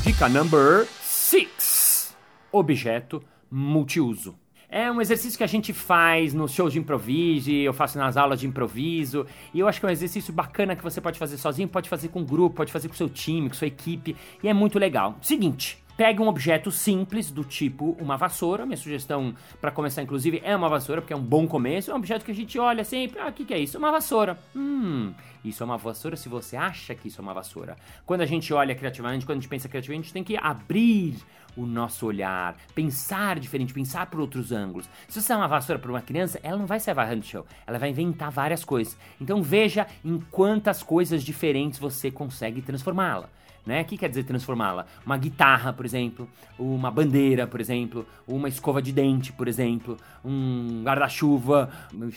Dica 0.02 0.28
number 0.28 0.86
6: 1.02 2.16
Objeto 2.52 3.22
multiuso. 3.50 4.36
É 4.68 4.90
um 4.90 5.00
exercício 5.00 5.38
que 5.38 5.44
a 5.44 5.46
gente 5.46 5.72
faz 5.72 6.34
nos 6.34 6.52
shows 6.52 6.72
de 6.72 6.80
improviso, 6.80 7.50
eu 7.50 7.72
faço 7.72 7.96
nas 7.96 8.16
aulas 8.16 8.40
de 8.40 8.46
improviso, 8.46 9.24
e 9.52 9.60
eu 9.60 9.68
acho 9.68 9.78
que 9.78 9.86
é 9.86 9.88
um 9.88 9.92
exercício 9.92 10.32
bacana 10.32 10.74
que 10.74 10.82
você 10.82 11.00
pode 11.00 11.16
fazer 11.16 11.36
sozinho, 11.36 11.68
pode 11.68 11.88
fazer 11.88 12.08
com 12.08 12.24
grupo, 12.24 12.56
pode 12.56 12.72
fazer 12.72 12.88
com 12.88 12.94
seu 12.94 13.08
time, 13.08 13.48
com 13.48 13.54
sua 13.54 13.68
equipe, 13.68 14.16
e 14.42 14.48
é 14.48 14.52
muito 14.52 14.76
legal. 14.76 15.16
Seguinte, 15.22 15.78
Pegue 15.96 16.20
um 16.20 16.26
objeto 16.26 16.72
simples 16.72 17.30
do 17.30 17.44
tipo 17.44 17.96
uma 18.00 18.16
vassoura. 18.16 18.66
Minha 18.66 18.76
sugestão 18.76 19.32
para 19.60 19.70
começar, 19.70 20.02
inclusive, 20.02 20.40
é 20.44 20.54
uma 20.56 20.68
vassoura, 20.68 21.00
porque 21.00 21.12
é 21.12 21.16
um 21.16 21.22
bom 21.22 21.46
começo. 21.46 21.90
É 21.90 21.94
um 21.94 21.98
objeto 21.98 22.24
que 22.24 22.32
a 22.32 22.34
gente 22.34 22.58
olha 22.58 22.82
sempre. 22.82 23.20
Ah, 23.20 23.28
o 23.28 23.32
que, 23.32 23.44
que 23.44 23.54
é 23.54 23.58
isso? 23.58 23.78
Uma 23.78 23.92
vassoura. 23.92 24.36
Hum, 24.56 25.14
isso 25.44 25.62
é 25.62 25.66
uma 25.66 25.76
vassoura 25.76 26.16
se 26.16 26.28
você 26.28 26.56
acha 26.56 26.96
que 26.96 27.06
isso 27.06 27.20
é 27.20 27.22
uma 27.22 27.32
vassoura. 27.32 27.76
Quando 28.04 28.22
a 28.22 28.26
gente 28.26 28.52
olha 28.52 28.74
criativamente, 28.74 29.24
quando 29.24 29.38
a 29.38 29.40
gente 29.40 29.48
pensa 29.48 29.68
criativamente, 29.68 30.00
a 30.00 30.06
gente 30.06 30.12
tem 30.14 30.24
que 30.24 30.36
abrir 30.36 31.16
o 31.56 31.64
nosso 31.64 32.06
olhar, 32.06 32.56
pensar 32.74 33.38
diferente, 33.38 33.72
pensar 33.72 34.06
por 34.06 34.18
outros 34.18 34.50
ângulos. 34.50 34.88
Se 35.06 35.22
você 35.22 35.32
é 35.32 35.36
uma 35.36 35.46
vassoura 35.46 35.78
para 35.78 35.90
uma 35.90 36.02
criança, 36.02 36.40
ela 36.42 36.58
não 36.58 36.66
vai 36.66 36.80
ser 36.80 36.92
varrando 36.92 37.20
o 37.20 37.24
chão, 37.24 37.44
ela 37.64 37.78
vai 37.78 37.90
inventar 37.90 38.32
várias 38.32 38.64
coisas. 38.64 38.98
Então 39.20 39.40
veja 39.40 39.86
em 40.04 40.18
quantas 40.30 40.82
coisas 40.82 41.22
diferentes 41.22 41.78
você 41.78 42.10
consegue 42.10 42.60
transformá-la 42.60 43.28
né? 43.66 43.82
O 43.82 43.84
que 43.84 43.96
quer 43.96 44.08
dizer 44.08 44.24
transformá-la? 44.24 44.86
Uma 45.04 45.16
guitarra, 45.16 45.72
por 45.72 45.84
exemplo, 45.84 46.28
uma 46.58 46.90
bandeira, 46.90 47.46
por 47.46 47.60
exemplo, 47.60 48.06
uma 48.26 48.48
escova 48.48 48.82
de 48.82 48.92
dente, 48.92 49.32
por 49.32 49.48
exemplo, 49.48 49.96
um 50.24 50.82
guarda-chuva. 50.84 51.70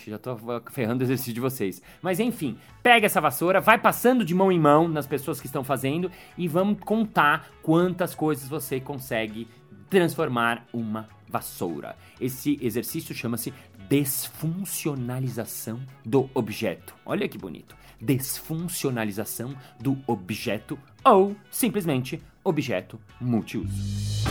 Já 0.06 0.18
tô 0.18 0.38
ferrando 0.72 1.02
o 1.02 1.06
exercício 1.06 1.34
de 1.34 1.40
vocês. 1.40 1.82
Mas 2.02 2.20
enfim, 2.20 2.58
pega 2.84 3.06
essa 3.06 3.22
vassoura, 3.22 3.62
vai 3.62 3.78
passando 3.78 4.26
de 4.26 4.36
mão 4.36 4.52
em 4.52 4.60
mão 4.60 4.88
nas 4.88 5.08
pessoas 5.08 5.40
que 5.40 5.48
estão 5.48 5.64
fazendo 5.64 6.12
e 6.38 6.48
vamos 6.48 6.80
contar 6.80 7.50
quantas 7.62 8.14
coisas 8.14 8.48
você 8.48 8.80
consegue 8.80 9.48
transformar 9.90 10.66
uma 10.74 11.08
vassoura. 11.30 11.96
Esse 12.20 12.58
exercício 12.62 13.16
chama-se 13.16 13.54
desfuncionalização 13.88 15.80
do 16.06 16.30
objeto. 16.34 16.94
Olha 17.06 17.28
que 17.28 17.38
bonito. 17.38 17.76
Desfuncionalização 18.00 19.56
do 19.80 19.98
objeto 20.06 20.78
ou 21.04 21.36
simplesmente 21.50 22.22
objeto 22.44 23.00
multiuso. 23.20 24.28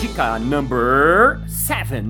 Dica 0.00 0.38
number 0.38 1.40
7: 1.48 2.02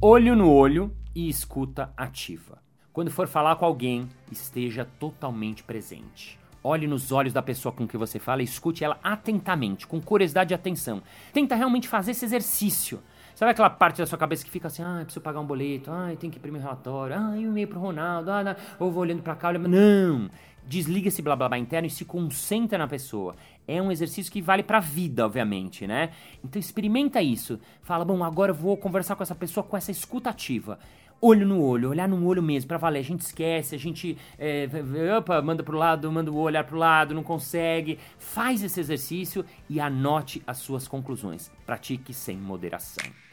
olho 0.00 0.36
no 0.36 0.50
olho 0.50 0.94
e 1.14 1.28
escuta 1.28 1.92
ativa. 1.96 2.58
Quando 2.92 3.10
for 3.10 3.26
falar 3.26 3.56
com 3.56 3.64
alguém, 3.64 4.08
esteja 4.30 4.84
totalmente 4.98 5.62
presente. 5.62 6.38
Olhe 6.62 6.86
nos 6.86 7.12
olhos 7.12 7.32
da 7.32 7.40
pessoa 7.40 7.72
com 7.72 7.86
que 7.86 7.96
você 7.96 8.18
fala 8.18 8.42
e 8.42 8.44
escute 8.44 8.82
ela 8.82 8.98
atentamente, 9.02 9.86
com 9.86 10.00
curiosidade 10.00 10.52
e 10.52 10.54
atenção. 10.54 11.02
Tenta 11.32 11.54
realmente 11.54 11.88
fazer 11.88 12.10
esse 12.10 12.24
exercício. 12.24 13.00
Sabe 13.38 13.52
aquela 13.52 13.70
parte 13.70 13.98
da 13.98 14.04
sua 14.04 14.18
cabeça 14.18 14.44
que 14.44 14.50
fica 14.50 14.66
assim, 14.66 14.82
ah, 14.82 14.98
preciso 15.04 15.20
pagar 15.20 15.38
um 15.38 15.46
boleto, 15.46 15.92
ah, 15.92 16.12
tem 16.18 16.28
que 16.28 16.38
imprimir 16.38 16.60
um 16.60 16.64
relatório, 16.64 17.14
ah, 17.14 17.20
um 17.20 17.40
e-mail 17.40 17.68
pro 17.68 17.78
Ronaldo, 17.78 18.32
ah, 18.32 18.56
ou 18.80 18.90
vou 18.90 19.02
olhando 19.02 19.22
pra 19.22 19.36
cá, 19.36 19.50
olhando... 19.50 19.68
Não! 19.68 20.28
Desliga 20.66 21.06
esse 21.06 21.22
blá 21.22 21.36
blá 21.36 21.48
blá 21.48 21.56
interno 21.56 21.86
e 21.86 21.90
se 21.90 22.04
concentra 22.04 22.76
na 22.76 22.88
pessoa. 22.88 23.36
É 23.64 23.80
um 23.80 23.92
exercício 23.92 24.32
que 24.32 24.42
vale 24.42 24.64
pra 24.64 24.80
vida, 24.80 25.24
obviamente, 25.24 25.86
né? 25.86 26.10
Então 26.42 26.58
experimenta 26.58 27.22
isso. 27.22 27.60
Fala, 27.80 28.04
bom, 28.04 28.24
agora 28.24 28.50
eu 28.50 28.56
vou 28.56 28.76
conversar 28.76 29.14
com 29.14 29.22
essa 29.22 29.36
pessoa 29.36 29.62
com 29.62 29.76
essa 29.76 29.92
escuta 29.92 30.30
ativa 30.30 30.76
olho 31.20 31.46
no 31.46 31.60
olho, 31.60 31.90
olhar 31.90 32.08
no 32.08 32.24
olho 32.26 32.42
mesmo, 32.42 32.66
para 32.66 32.76
valer. 32.76 32.98
A 32.98 33.04
gente 33.04 33.20
esquece, 33.20 33.74
a 33.74 33.78
gente 33.78 34.18
é, 34.36 34.68
opa, 35.16 35.40
manda 35.42 35.62
pro 35.62 35.76
lado, 35.76 36.10
manda 36.10 36.30
o 36.30 36.36
olhar 36.36 36.64
pro 36.64 36.76
lado, 36.76 37.14
não 37.14 37.22
consegue. 37.22 38.00
Faz 38.18 38.64
esse 38.64 38.80
exercício 38.80 39.44
e 39.70 39.78
anote 39.78 40.42
as 40.44 40.58
suas 40.58 40.88
conclusões. 40.88 41.52
Pratique 41.64 42.12
sem 42.12 42.36
moderação. 42.36 43.27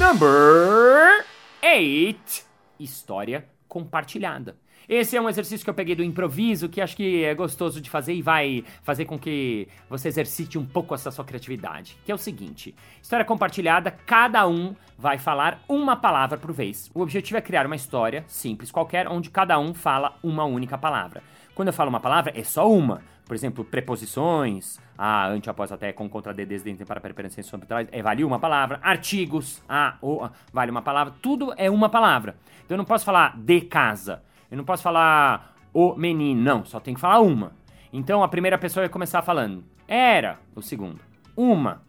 Number 0.00 1.26
8. 1.62 2.46
História 2.78 3.46
compartilhada. 3.68 4.56
Esse 4.88 5.14
é 5.14 5.20
um 5.20 5.28
exercício 5.28 5.62
que 5.62 5.68
eu 5.68 5.74
peguei 5.74 5.94
do 5.94 6.02
improviso, 6.02 6.70
que 6.70 6.80
acho 6.80 6.96
que 6.96 7.22
é 7.22 7.34
gostoso 7.34 7.82
de 7.82 7.90
fazer 7.90 8.14
e 8.14 8.22
vai 8.22 8.64
fazer 8.82 9.04
com 9.04 9.18
que 9.18 9.68
você 9.90 10.08
exercite 10.08 10.56
um 10.56 10.64
pouco 10.64 10.94
essa 10.94 11.10
sua 11.10 11.22
criatividade. 11.22 11.98
Que 12.02 12.10
é 12.10 12.14
o 12.14 12.18
seguinte: 12.18 12.74
história 13.02 13.26
compartilhada, 13.26 13.90
cada 13.90 14.48
um 14.48 14.74
vai 14.96 15.18
falar 15.18 15.62
uma 15.68 15.94
palavra 15.94 16.38
por 16.38 16.50
vez. 16.50 16.90
O 16.94 17.02
objetivo 17.02 17.36
é 17.36 17.42
criar 17.42 17.66
uma 17.66 17.76
história 17.76 18.24
simples 18.26 18.70
qualquer, 18.70 19.06
onde 19.06 19.28
cada 19.28 19.58
um 19.58 19.74
fala 19.74 20.18
uma 20.22 20.46
única 20.46 20.78
palavra. 20.78 21.22
Quando 21.60 21.68
eu 21.68 21.74
falo 21.74 21.90
uma 21.90 22.00
palavra, 22.00 22.32
é 22.34 22.42
só 22.42 22.72
uma. 22.72 23.02
Por 23.26 23.34
exemplo, 23.34 23.62
preposições, 23.62 24.80
a, 24.96 25.28
ante, 25.28 25.50
após, 25.50 25.70
até, 25.70 25.92
com, 25.92 26.08
contra, 26.08 26.32
de, 26.32 26.46
desde, 26.46 26.70
dentro, 26.70 26.86
para, 26.86 26.98
preferência, 27.02 27.42
sobre, 27.42 27.66
trás, 27.66 27.86
é, 27.92 28.02
vale 28.02 28.24
uma 28.24 28.38
palavra. 28.38 28.80
Artigos, 28.82 29.62
a, 29.68 29.98
o, 30.00 30.24
a, 30.24 30.30
vale 30.50 30.70
uma 30.70 30.80
palavra. 30.80 31.12
Tudo 31.20 31.52
é 31.58 31.68
uma 31.68 31.90
palavra. 31.90 32.34
Então 32.64 32.76
eu 32.76 32.78
não 32.78 32.86
posso 32.86 33.04
falar 33.04 33.36
de 33.36 33.60
casa. 33.60 34.22
Eu 34.50 34.56
não 34.56 34.64
posso 34.64 34.82
falar 34.82 35.54
o 35.70 35.94
menino, 35.96 36.40
não, 36.40 36.64
só 36.64 36.80
tem 36.80 36.94
que 36.94 37.00
falar 37.00 37.20
uma. 37.20 37.52
Então 37.92 38.22
a 38.22 38.28
primeira 38.28 38.56
pessoa 38.56 38.84
vai 38.84 38.88
começar 38.88 39.20
falando 39.20 39.62
era, 39.86 40.38
o 40.56 40.62
segundo, 40.62 40.98
uma, 41.36 41.82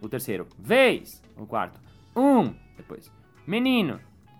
o 0.00 0.08
terceiro, 0.08 0.46
vez, 0.56 1.20
o 1.36 1.44
quarto, 1.44 1.80
um, 2.14 2.54
depois, 2.76 3.10
menino, 3.44 3.98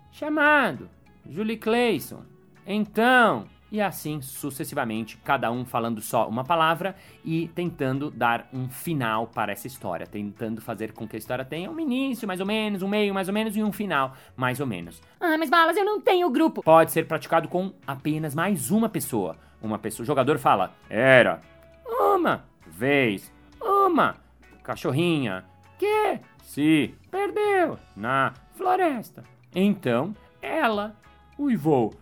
chamado, 0.09 0.89
Julie 1.29 1.57
Clayson, 1.57 2.23
então, 2.65 3.47
e 3.71 3.81
assim 3.81 4.21
sucessivamente, 4.21 5.17
cada 5.17 5.51
um 5.51 5.65
falando 5.65 6.01
só 6.01 6.27
uma 6.27 6.43
palavra 6.43 6.95
e 7.23 7.47
tentando 7.49 8.09
dar 8.09 8.47
um 8.53 8.67
final 8.69 9.27
para 9.27 9.51
essa 9.51 9.67
história, 9.67 10.07
tentando 10.07 10.61
fazer 10.61 10.91
com 10.93 11.07
que 11.07 11.15
a 11.15 11.19
história 11.19 11.45
tenha 11.45 11.69
um 11.69 11.79
início 11.79 12.27
mais 12.27 12.39
ou 12.39 12.45
menos, 12.45 12.81
um 12.81 12.87
meio 12.87 13.13
mais 13.13 13.27
ou 13.27 13.33
menos 13.33 13.55
e 13.55 13.63
um 13.63 13.71
final 13.71 14.15
mais 14.35 14.59
ou 14.59 14.67
menos. 14.67 15.01
Ah, 15.19 15.37
mas 15.37 15.49
balas, 15.49 15.77
eu 15.77 15.85
não 15.85 16.01
tenho 16.01 16.29
grupo. 16.29 16.63
Pode 16.63 16.91
ser 16.91 17.07
praticado 17.07 17.47
com 17.47 17.71
apenas 17.85 18.33
mais 18.33 18.71
uma 18.71 18.89
pessoa. 18.89 19.37
Uma 19.61 19.77
pessoa, 19.77 20.03
o 20.03 20.07
jogador 20.07 20.39
fala: 20.39 20.73
"Era 20.89 21.41
uma 21.85 22.43
vez, 22.65 23.31
uma 23.61 24.15
cachorrinha 24.63 25.43
que 25.77 26.19
se 26.43 26.95
perdeu 27.11 27.77
na 27.95 28.33
floresta". 28.55 29.23
Então, 29.53 30.15
ela 30.41 30.95
uivou. 31.37 31.93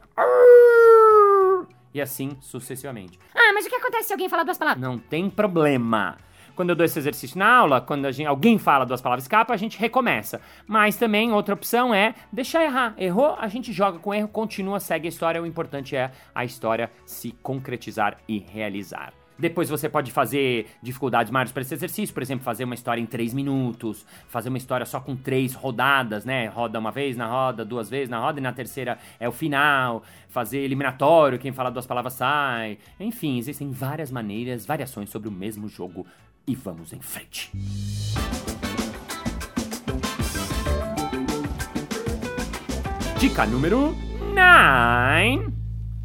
E 1.97 2.01
assim 2.01 2.37
sucessivamente. 2.39 3.17
Ah, 3.33 3.51
mas 3.55 3.65
o 3.65 3.69
que 3.69 3.75
acontece 3.75 4.09
se 4.09 4.13
alguém 4.13 4.29
falar 4.29 4.43
duas 4.43 4.55
palavras? 4.59 4.79
Não 4.79 4.99
tem 4.99 5.31
problema. 5.31 6.15
quando 6.55 6.69
eu 6.69 6.75
dou 6.75 6.85
esse 6.85 6.99
exercício 6.99 7.39
na 7.39 7.47
aula, 7.47 7.81
quando 7.81 8.11
gente, 8.11 8.27
alguém 8.27 8.59
fala 8.59 8.85
duas 8.85 9.01
palavras 9.01 9.23
escapa, 9.23 9.51
a 9.51 9.57
gente 9.57 9.79
recomeça. 9.79 10.39
Mas 10.67 10.95
também 10.95 11.33
outra 11.33 11.55
opção 11.55 11.91
é 11.91 12.13
deixar 12.31 12.63
errar. 12.63 12.93
Errou, 12.99 13.35
a 13.39 13.47
gente 13.47 13.73
joga 13.73 13.97
com 13.97 14.13
erro, 14.13 14.27
continua, 14.27 14.79
segue 14.79 15.07
a 15.07 15.09
história. 15.09 15.41
O 15.41 15.45
importante 15.47 15.95
é 15.95 16.11
a 16.35 16.45
história 16.45 16.91
se 17.03 17.31
concretizar 17.41 18.17
e 18.27 18.37
realizar. 18.37 19.11
Depois 19.37 19.69
você 19.69 19.87
pode 19.87 20.11
fazer 20.11 20.67
dificuldades 20.81 21.31
maiores 21.31 21.51
para 21.51 21.61
esse 21.61 21.73
exercício, 21.73 22.13
por 22.13 22.23
exemplo, 22.23 22.43
fazer 22.43 22.63
uma 22.63 22.73
história 22.73 23.01
em 23.01 23.05
três 23.05 23.33
minutos, 23.33 24.05
fazer 24.27 24.49
uma 24.49 24.57
história 24.57 24.85
só 24.85 24.99
com 24.99 25.15
três 25.15 25.53
rodadas, 25.53 26.25
né? 26.25 26.47
Roda 26.47 26.79
uma 26.79 26.91
vez 26.91 27.15
na 27.15 27.27
roda, 27.27 27.63
duas 27.63 27.89
vezes 27.89 28.09
na 28.09 28.19
roda 28.19 28.39
e 28.39 28.43
na 28.43 28.51
terceira 28.51 28.97
é 29.19 29.27
o 29.27 29.31
final. 29.31 30.03
Fazer 30.27 30.59
eliminatório, 30.59 31.39
quem 31.39 31.51
fala 31.51 31.69
duas 31.69 31.85
palavras 31.85 32.13
sai. 32.13 32.77
Enfim, 32.99 33.37
existem 33.37 33.71
várias 33.71 34.11
maneiras, 34.11 34.65
variações 34.65 35.09
sobre 35.09 35.29
o 35.29 35.31
mesmo 35.31 35.67
jogo 35.67 36.05
e 36.45 36.55
vamos 36.55 36.93
em 36.93 37.01
frente. 37.01 37.51
Dica 43.19 43.45
número 43.45 43.95
9: 44.33 45.53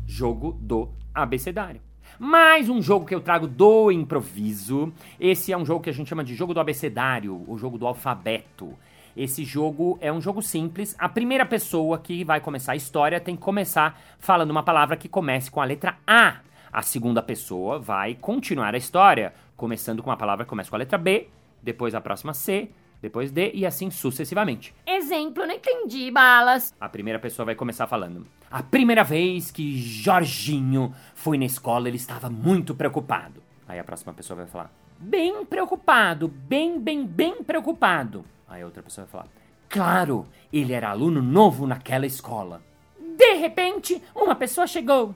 Jogo 0.07 0.59
do 0.61 0.91
abecedário. 1.15 1.92
Mais 2.25 2.69
um 2.69 2.81
jogo 2.81 3.05
que 3.05 3.12
eu 3.12 3.21
trago 3.21 3.49
do 3.49 3.91
improviso. 3.91 4.93
Esse 5.19 5.52
é 5.52 5.59
um 5.59 5.67
jogo 5.67 5.83
que 5.83 5.91
a 5.91 5.93
gente 5.93 6.07
chama 6.07 6.23
de 6.23 6.37
jogo 6.37 6.55
do 6.55 6.61
abecedário, 6.61 7.43
o 7.49 7.59
jogo 7.59 7.76
do 7.76 7.85
alfabeto. 7.85 8.79
Esse 9.17 9.43
jogo 9.43 9.99
é 10.00 10.12
um 10.12 10.21
jogo 10.21 10.41
simples. 10.41 10.95
A 11.00 11.09
primeira 11.09 11.45
pessoa 11.45 11.99
que 11.99 12.23
vai 12.23 12.41
começar 12.41 12.73
a 12.73 12.76
história 12.76 13.19
tem 13.19 13.35
que 13.35 13.43
começar 13.43 14.00
falando 14.21 14.52
uma 14.52 14.62
palavra 14.62 14.97
que 14.97 15.09
comece 15.09 15.50
com 15.50 15.61
a 15.61 15.64
letra 15.64 15.99
A. 16.07 16.37
A 16.73 16.81
segunda 16.81 17.21
pessoa 17.25 17.81
vai 17.81 18.14
continuar 18.14 18.73
a 18.73 18.79
história, 18.79 19.35
começando 19.57 20.00
com 20.00 20.09
uma 20.09 20.17
palavra 20.17 20.45
que 20.45 20.50
começa 20.50 20.71
com 20.71 20.76
a 20.76 20.79
letra 20.79 20.99
B, 20.99 21.26
depois 21.61 21.93
a 21.93 22.00
próxima 22.00 22.33
C, 22.33 22.71
depois 23.00 23.33
D 23.33 23.50
e 23.52 23.67
assim 23.67 23.91
sucessivamente. 23.91 24.73
Exemplo, 24.87 25.45
não 25.45 25.57
entendi, 25.57 26.09
balas. 26.12 26.73
A 26.81 26.88
primeira 26.88 27.19
pessoa 27.19 27.47
vai 27.47 27.57
começar 27.57 27.88
falando. 27.88 28.25
A 28.52 28.62
primeira 28.62 29.02
vez 29.02 29.50
que 29.50 29.78
Jorginho 29.78 30.94
foi 31.14 31.38
na 31.38 31.47
escola, 31.47 31.88
ele 31.88 31.97
estava 31.97 32.28
muito 32.28 32.75
preocupado. 32.75 33.42
Aí 33.66 33.78
a 33.78 33.85
próxima 33.85 34.12
pessoa 34.12 34.37
vai 34.37 34.47
falar. 34.47 34.71
Bem 34.99 35.42
preocupado, 35.47 36.28
bem, 36.28 36.78
bem, 36.78 37.06
bem 37.06 37.42
preocupado. 37.42 38.26
Aí 38.47 38.61
a 38.61 38.66
outra 38.66 38.82
pessoa 38.82 39.06
vai 39.06 39.11
falar. 39.12 39.28
Claro, 39.71 40.26
ele 40.52 40.75
era 40.75 40.90
aluno 40.90 41.23
novo 41.23 41.66
naquela 41.66 42.04
escola. 42.04 42.61
De 43.16 43.32
repente, 43.37 44.02
uma 44.14 44.35
pessoa 44.35 44.66
chegou. 44.66 45.14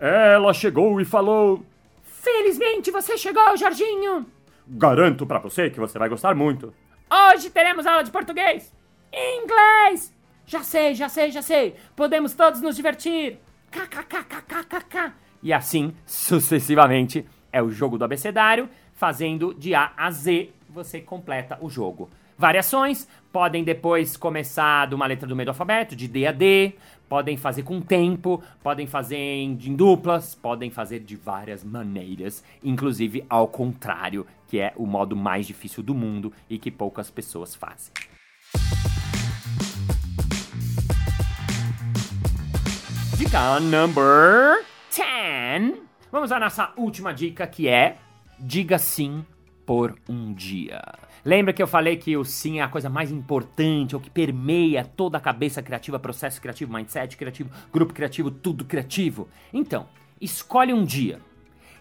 Ela 0.00 0.52
chegou 0.52 1.00
e 1.00 1.04
falou: 1.04 1.64
Felizmente 2.02 2.90
você 2.90 3.16
chegou, 3.16 3.56
Jorginho. 3.56 4.26
Garanto 4.66 5.24
para 5.24 5.38
você 5.38 5.70
que 5.70 5.78
você 5.78 5.96
vai 5.96 6.08
gostar 6.08 6.34
muito. 6.34 6.74
Hoje 7.08 7.50
teremos 7.50 7.86
aula 7.86 8.02
de 8.02 8.10
português. 8.10 8.72
Inglês. 9.12 10.13
Já 10.46 10.62
sei, 10.62 10.94
já 10.94 11.08
sei, 11.08 11.30
já 11.30 11.42
sei. 11.42 11.74
Podemos 11.96 12.34
todos 12.34 12.60
nos 12.60 12.76
divertir. 12.76 13.38
KKKKKK. 13.70 15.12
E 15.42 15.52
assim 15.52 15.94
sucessivamente. 16.06 17.26
É 17.52 17.62
o 17.62 17.70
jogo 17.70 17.96
do 17.96 18.04
abecedário, 18.04 18.68
fazendo 18.94 19.54
de 19.54 19.74
A 19.74 19.92
a 19.96 20.10
Z, 20.10 20.50
você 20.68 21.00
completa 21.00 21.56
o 21.60 21.70
jogo. 21.70 22.10
Variações 22.36 23.06
podem 23.32 23.62
depois 23.62 24.16
começar 24.16 24.88
de 24.88 24.94
uma 24.94 25.06
letra 25.06 25.28
do 25.28 25.36
meio 25.36 25.46
do 25.46 25.50
alfabeto, 25.50 25.94
de 25.94 26.08
D 26.08 26.26
a 26.26 26.32
D, 26.32 26.74
podem 27.08 27.36
fazer 27.36 27.62
com 27.62 27.80
tempo, 27.80 28.42
podem 28.60 28.88
fazer 28.88 29.16
em, 29.16 29.52
em 29.52 29.76
duplas, 29.76 30.34
podem 30.34 30.68
fazer 30.68 30.98
de 30.98 31.14
várias 31.14 31.62
maneiras, 31.62 32.42
inclusive 32.62 33.24
ao 33.30 33.46
contrário, 33.46 34.26
que 34.48 34.58
é 34.58 34.72
o 34.76 34.84
modo 34.84 35.14
mais 35.14 35.46
difícil 35.46 35.80
do 35.80 35.94
mundo 35.94 36.32
e 36.50 36.58
que 36.58 36.72
poucas 36.72 37.08
pessoas 37.08 37.54
fazem. 37.54 37.92
Dica 43.16 43.60
number 43.60 44.64
10. 44.90 45.78
Vamos 46.10 46.32
à 46.32 46.40
nossa 46.40 46.72
última 46.76 47.14
dica 47.14 47.46
que 47.46 47.68
é 47.68 47.96
diga 48.40 48.76
sim 48.76 49.24
por 49.64 49.96
um 50.08 50.34
dia. 50.34 50.82
Lembra 51.24 51.52
que 51.52 51.62
eu 51.62 51.66
falei 51.68 51.96
que 51.96 52.16
o 52.16 52.24
sim 52.24 52.58
é 52.58 52.62
a 52.62 52.68
coisa 52.68 52.90
mais 52.90 53.12
importante, 53.12 53.94
é 53.94 53.98
o 53.98 54.00
que 54.00 54.10
permeia 54.10 54.84
toda 54.84 55.16
a 55.16 55.20
cabeça 55.20 55.62
criativa, 55.62 55.98
processo 55.98 56.40
criativo, 56.40 56.72
mindset 56.72 57.16
criativo, 57.16 57.50
grupo 57.72 57.94
criativo, 57.94 58.32
tudo 58.32 58.64
criativo? 58.64 59.28
Então, 59.52 59.86
escolhe 60.20 60.72
um 60.72 60.84
dia. 60.84 61.20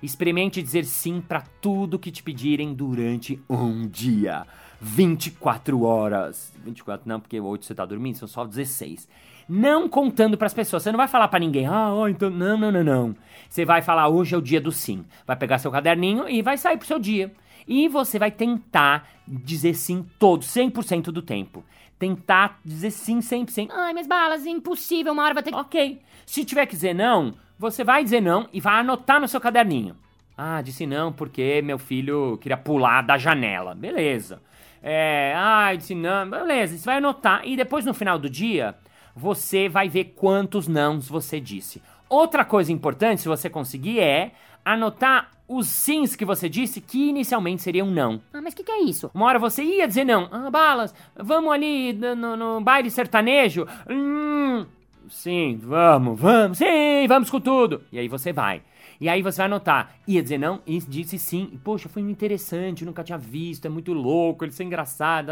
Experimente 0.04 0.62
dizer 0.62 0.86
sim 0.86 1.20
para 1.20 1.42
tudo 1.42 1.98
que 1.98 2.12
te 2.12 2.22
pedirem 2.22 2.74
durante 2.76 3.42
um 3.50 3.88
dia. 3.88 4.46
24 4.84 5.82
horas. 5.84 6.54
24 6.64 7.08
não, 7.08 7.20
porque 7.20 7.40
8 7.40 7.66
você 7.66 7.74
tá 7.74 7.86
dormindo, 7.86 8.18
são 8.18 8.28
só 8.28 8.46
16 8.46 9.08
não 9.48 9.90
contando 9.90 10.38
para 10.38 10.48
as 10.48 10.54
pessoas. 10.54 10.84
Você 10.84 10.92
não 10.92 10.98
vai 10.98 11.08
falar 11.08 11.28
para 11.28 11.40
ninguém, 11.40 11.66
ah, 11.66 11.94
oh, 11.94 12.08
então. 12.08 12.30
Não, 12.30 12.58
não, 12.58 12.72
não, 12.72 12.84
não. 12.84 13.16
Você 13.50 13.66
vai 13.66 13.82
falar, 13.82 14.08
hoje 14.08 14.36
é 14.36 14.38
o 14.38 14.42
dia 14.42 14.62
do 14.62 14.72
sim. 14.72 15.06
Vai 15.26 15.36
pegar 15.36 15.58
seu 15.58 15.72
caderninho 15.72 16.28
e 16.28 16.42
vai 16.42 16.58
sair 16.58 16.78
pro 16.78 16.88
seu 16.88 17.00
dia. 17.00 17.32
E 17.68 17.88
você 17.88 18.20
vai 18.20 18.32
tentar 18.32 19.08
dizer 19.28 19.74
sim 19.74 20.06
todo, 20.20 20.44
100% 20.44 21.06
do 21.06 21.22
tempo. 21.22 21.64
Tentar 21.98 22.60
dizer 22.64 22.92
sim 22.92 23.20
100%. 23.20 23.70
Ai, 23.72 23.94
mas 23.94 24.08
balas, 24.08 24.46
é 24.46 24.50
impossível, 24.50 25.14
uma 25.14 25.24
hora 25.24 25.34
vai 25.34 25.44
ter 25.44 25.52
que... 25.52 25.58
Ok. 25.58 26.02
Se 26.26 26.44
tiver 26.44 26.66
que 26.66 26.76
dizer 26.76 26.94
não, 26.94 27.34
você 27.58 27.84
vai 27.84 28.04
dizer 28.04 28.22
não 28.22 28.48
e 28.52 28.60
vai 28.60 28.80
anotar 28.80 29.22
no 29.22 29.28
seu 29.28 29.40
caderninho. 29.40 29.96
Ah, 30.38 30.62
disse 30.62 30.86
não 30.86 31.14
porque 31.14 31.62
meu 31.62 31.78
filho 31.78 32.38
queria 32.42 32.58
pular 32.58 33.02
da 33.02 33.18
janela. 33.18 33.76
Beleza. 33.76 34.42
É, 34.84 35.34
ah, 35.36 35.74
disse 35.74 35.96
não. 35.96 36.30
Beleza, 36.30 36.78
você 36.78 36.86
vai 36.86 36.98
anotar. 36.98 37.42
E 37.46 37.56
depois 37.56 37.86
no 37.86 37.94
final 37.94 38.20
do 38.20 38.30
dia, 38.30 38.76
você 39.16 39.70
vai 39.70 39.88
ver 39.88 40.14
quantos 40.16 40.68
nãos 40.68 41.08
você 41.08 41.40
disse. 41.40 41.82
Outra 42.10 42.44
coisa 42.44 42.72
importante, 42.72 43.22
se 43.22 43.28
você 43.28 43.50
conseguir, 43.50 44.00
é 44.00 44.34
anotar 44.64 45.32
os 45.48 45.68
sims 45.68 46.16
que 46.16 46.26
você 46.26 46.48
disse 46.48 46.82
que 46.82 47.10
inicialmente 47.10 47.62
seriam 47.62 47.90
não. 47.90 48.22
Ah, 48.34 48.42
mas 48.42 48.54
o 48.54 48.58
que, 48.58 48.64
que, 48.64 48.72
é 48.72 48.82
isso? 48.84 49.10
Uma 49.14 49.26
hora 49.26 49.40
você 49.40 49.64
ia 49.64 49.88
dizer 49.88 50.04
não. 50.04 50.28
Ah, 50.32 50.50
balas, 50.50 50.94
vamos 51.16 51.52
ali 51.52 51.94
no, 51.94 52.36
no 52.36 52.62
baile 52.62 52.90
sertanejo. 52.90 53.68
Hum, 53.90 54.66
sim, 55.10 55.60
vamos, 55.62 56.20
vamos, 56.20 56.58
sim, 56.58 57.08
vamos 57.08 57.30
com 57.30 57.40
tudo. 57.40 57.84
E 57.92 58.00
aí 58.00 58.08
você 58.08 58.34
vai. 58.34 58.62
E 59.00 59.10
aí 59.10 59.22
você 59.22 59.38
vai 59.38 59.46
anotar, 59.48 59.96
ia 60.08 60.22
dizer 60.22 60.38
não 60.38 60.62
e 60.66 60.80
disse 60.80 61.18
sim. 61.18 61.60
Poxa, 61.64 61.90
foi 61.90 62.02
interessante, 62.02 62.86
nunca 62.86 63.04
tinha 63.04 63.18
visto, 63.18 63.66
é 63.66 63.70
muito 63.70 63.94
louco, 63.94 64.44
ele 64.44 64.54
é 64.58 64.64
engraçado, 64.64 65.32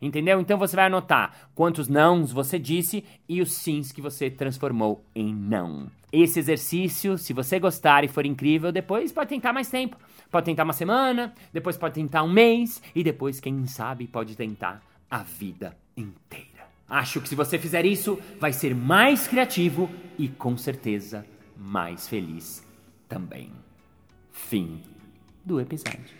entendeu? 0.00 0.40
Então 0.40 0.58
você 0.58 0.76
vai 0.76 0.86
anotar 0.86 1.48
quantos 1.54 1.88
nãos 1.88 2.32
você 2.32 2.58
disse 2.58 3.04
e 3.28 3.40
os 3.40 3.52
sims 3.52 3.92
que 3.92 4.00
você 4.00 4.30
transformou 4.30 5.04
em 5.14 5.34
não. 5.34 5.90
Esse 6.12 6.38
exercício, 6.38 7.16
se 7.16 7.32
você 7.32 7.58
gostar 7.58 8.04
e 8.04 8.08
for 8.08 8.26
incrível, 8.26 8.70
depois 8.70 9.10
pode 9.12 9.30
tentar 9.30 9.52
mais 9.52 9.68
tempo. 9.68 9.96
Pode 10.30 10.44
tentar 10.44 10.64
uma 10.64 10.74
semana, 10.74 11.32
depois 11.52 11.76
pode 11.76 11.94
tentar 11.94 12.22
um 12.22 12.30
mês 12.30 12.82
e 12.94 13.02
depois, 13.02 13.40
quem 13.40 13.66
sabe, 13.66 14.06
pode 14.06 14.36
tentar 14.36 14.82
a 15.10 15.22
vida 15.22 15.76
inteira. 15.96 16.46
Acho 16.88 17.20
que 17.20 17.28
se 17.28 17.34
você 17.34 17.58
fizer 17.58 17.86
isso, 17.86 18.18
vai 18.38 18.52
ser 18.52 18.74
mais 18.74 19.26
criativo 19.26 19.88
e 20.18 20.28
com 20.28 20.56
certeza 20.56 21.24
mais 21.56 22.06
feliz 22.06 22.71
também. 23.12 23.52
Fim 24.30 24.82
do 25.44 25.60
episódio. 25.60 26.16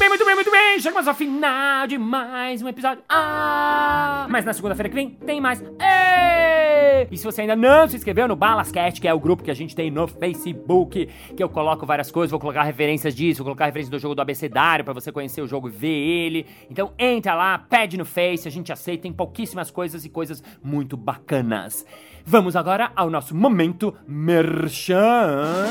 Bem, 0.00 0.08
muito 0.08 0.24
bem, 0.24 0.34
muito 0.34 0.50
bem! 0.50 0.80
Chegamos 0.80 1.06
ao 1.06 1.14
final 1.14 1.86
de 1.86 1.98
mais 1.98 2.62
um 2.62 2.68
episódio. 2.68 3.04
Ah! 3.06 4.26
Mas 4.30 4.46
na 4.46 4.54
segunda-feira 4.54 4.88
que 4.88 4.94
vem 4.94 5.10
tem 5.10 5.42
mais. 5.42 5.60
Ei! 5.60 7.06
E 7.10 7.16
se 7.18 7.24
você 7.24 7.42
ainda 7.42 7.54
não 7.54 7.86
se 7.86 7.96
inscreveu 7.96 8.26
no 8.26 8.34
Balascast, 8.34 8.98
que 8.98 9.06
é 9.06 9.12
o 9.12 9.20
grupo 9.20 9.42
que 9.42 9.50
a 9.50 9.54
gente 9.54 9.76
tem 9.76 9.90
no 9.90 10.08
Facebook, 10.08 11.06
que 11.36 11.42
eu 11.42 11.50
coloco 11.50 11.84
várias 11.84 12.10
coisas, 12.10 12.30
vou 12.30 12.40
colocar 12.40 12.62
referências 12.62 13.14
disso, 13.14 13.40
vou 13.40 13.48
colocar 13.48 13.66
referências 13.66 13.90
do 13.90 13.98
jogo 13.98 14.14
do 14.14 14.22
abecedário 14.22 14.86
para 14.86 14.94
você 14.94 15.12
conhecer 15.12 15.42
o 15.42 15.46
jogo 15.46 15.68
e 15.68 15.70
ver 15.70 15.88
ele. 15.88 16.46
Então 16.70 16.94
entra 16.98 17.34
lá, 17.34 17.58
pede 17.58 17.98
no 17.98 18.06
Face, 18.06 18.48
a 18.48 18.50
gente 18.50 18.72
aceita, 18.72 19.02
tem 19.02 19.12
pouquíssimas 19.12 19.70
coisas 19.70 20.06
e 20.06 20.08
coisas 20.08 20.42
muito 20.62 20.96
bacanas. 20.96 21.84
Vamos 22.24 22.56
agora 22.56 22.90
ao 22.96 23.10
nosso 23.10 23.36
momento 23.36 23.94
merchan. 24.08 25.66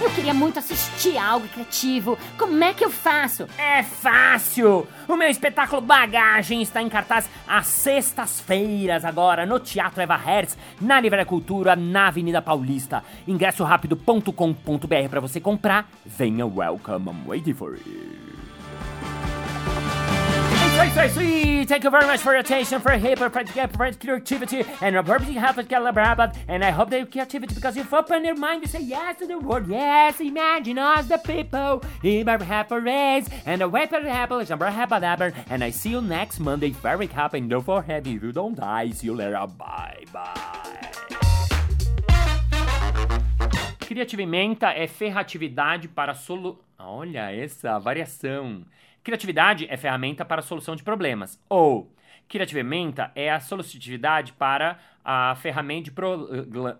Eu 0.00 0.10
queria 0.10 0.34
muito 0.34 0.58
assistir 0.58 1.16
algo 1.16 1.46
criativo. 1.46 2.18
Como 2.36 2.64
é 2.64 2.74
que 2.74 2.84
eu 2.84 2.90
faço? 2.90 3.46
É 3.56 3.84
fácil! 3.84 4.84
O 5.06 5.16
meu 5.16 5.28
espetáculo 5.28 5.80
Bagagem 5.80 6.60
está 6.60 6.82
em 6.82 6.88
cartaz 6.88 7.30
às 7.46 7.68
sextas-feiras 7.68 9.04
agora 9.04 9.46
no 9.46 9.60
Teatro 9.60 10.02
Eva 10.02 10.16
Hertz, 10.16 10.58
na 10.80 11.00
Livraria 11.00 11.24
Cultura, 11.24 11.76
na 11.76 12.08
Avenida 12.08 12.42
Paulista. 12.42 13.04
Ingressorápido.com.br 13.28 15.08
para 15.08 15.20
você 15.20 15.40
comprar. 15.40 15.88
Venha, 16.04 16.44
welcome, 16.44 17.08
I'm 17.08 17.28
waiting 17.28 17.54
for 17.54 17.74
you. 17.74 18.19
Isso. 20.84 21.20
E 21.20 21.66
thank 21.66 21.84
you 21.84 21.90
very 21.90 22.06
much 22.06 22.20
for 22.20 22.32
your 22.32 22.40
attention, 22.40 22.80
for 22.80 22.92
hyper 22.96 23.28
creativity, 23.30 24.64
and 24.80 24.96
a 24.96 25.02
purpose 25.02 25.28
you 25.28 25.38
have 25.38 25.54
to 25.56 25.62
get 25.62 25.82
about, 25.82 26.36
and 26.48 26.64
I 26.64 26.70
hope 26.70 26.90
that 26.90 26.98
your 26.98 27.06
creativity, 27.06 27.54
because 27.54 27.76
you 27.76 27.84
open 27.92 28.24
your 28.24 28.36
mind, 28.36 28.62
you 28.62 28.68
say 28.68 28.80
yes 28.80 29.18
to 29.18 29.26
the 29.26 29.38
world, 29.38 29.68
yes, 29.68 30.20
imagine 30.20 30.78
us, 30.78 31.06
the 31.06 31.18
people, 31.18 31.82
our 32.02 32.42
happy 32.42 32.74
race, 32.76 33.28
and 33.46 33.60
the 33.60 33.68
way 33.68 33.86
the 33.86 34.00
happy, 34.10 34.34
and 34.34 35.04
happy, 35.04 35.32
and 35.50 35.62
I 35.64 35.70
see 35.70 35.90
you 35.90 36.00
next 36.00 36.40
Monday, 36.40 36.70
very 36.70 37.06
happy, 37.06 37.38
and 37.38 37.50
don't 37.50 37.62
forget, 37.64 38.06
if 38.06 38.22
you 38.22 38.32
don't 38.32 38.56
die, 38.56 38.90
see 38.90 39.06
you 39.08 39.14
later, 39.14 39.46
bye, 39.58 40.04
bye. 40.12 40.90
Criativimenta 43.80 44.72
é 44.72 44.86
ferratividade 44.86 45.88
para 45.88 46.14
solu... 46.14 46.58
Olha 46.78 47.30
essa 47.30 47.78
variação. 47.78 48.64
Criatividade 49.02 49.66
é 49.68 49.76
ferramenta 49.76 50.24
para 50.24 50.40
a 50.40 50.42
solução 50.42 50.76
de 50.76 50.82
problemas. 50.82 51.40
Ou 51.48 51.92
criativimenta 52.28 53.10
é 53.14 53.30
a 53.30 53.40
solutividade 53.40 54.32
para 54.34 54.78
a 55.04 55.34
ferramenta 55.36 55.84
de 55.84 55.90
pro... 55.90 56.28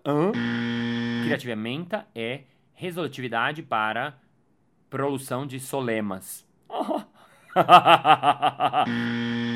Hã? 0.07 0.33
Criativimenta 1.25 2.07
é 2.15 2.43
resolutividade 2.75 3.63
para 3.63 4.19
produção 4.89 5.47
de 5.47 5.59
solemas. 5.59 6.47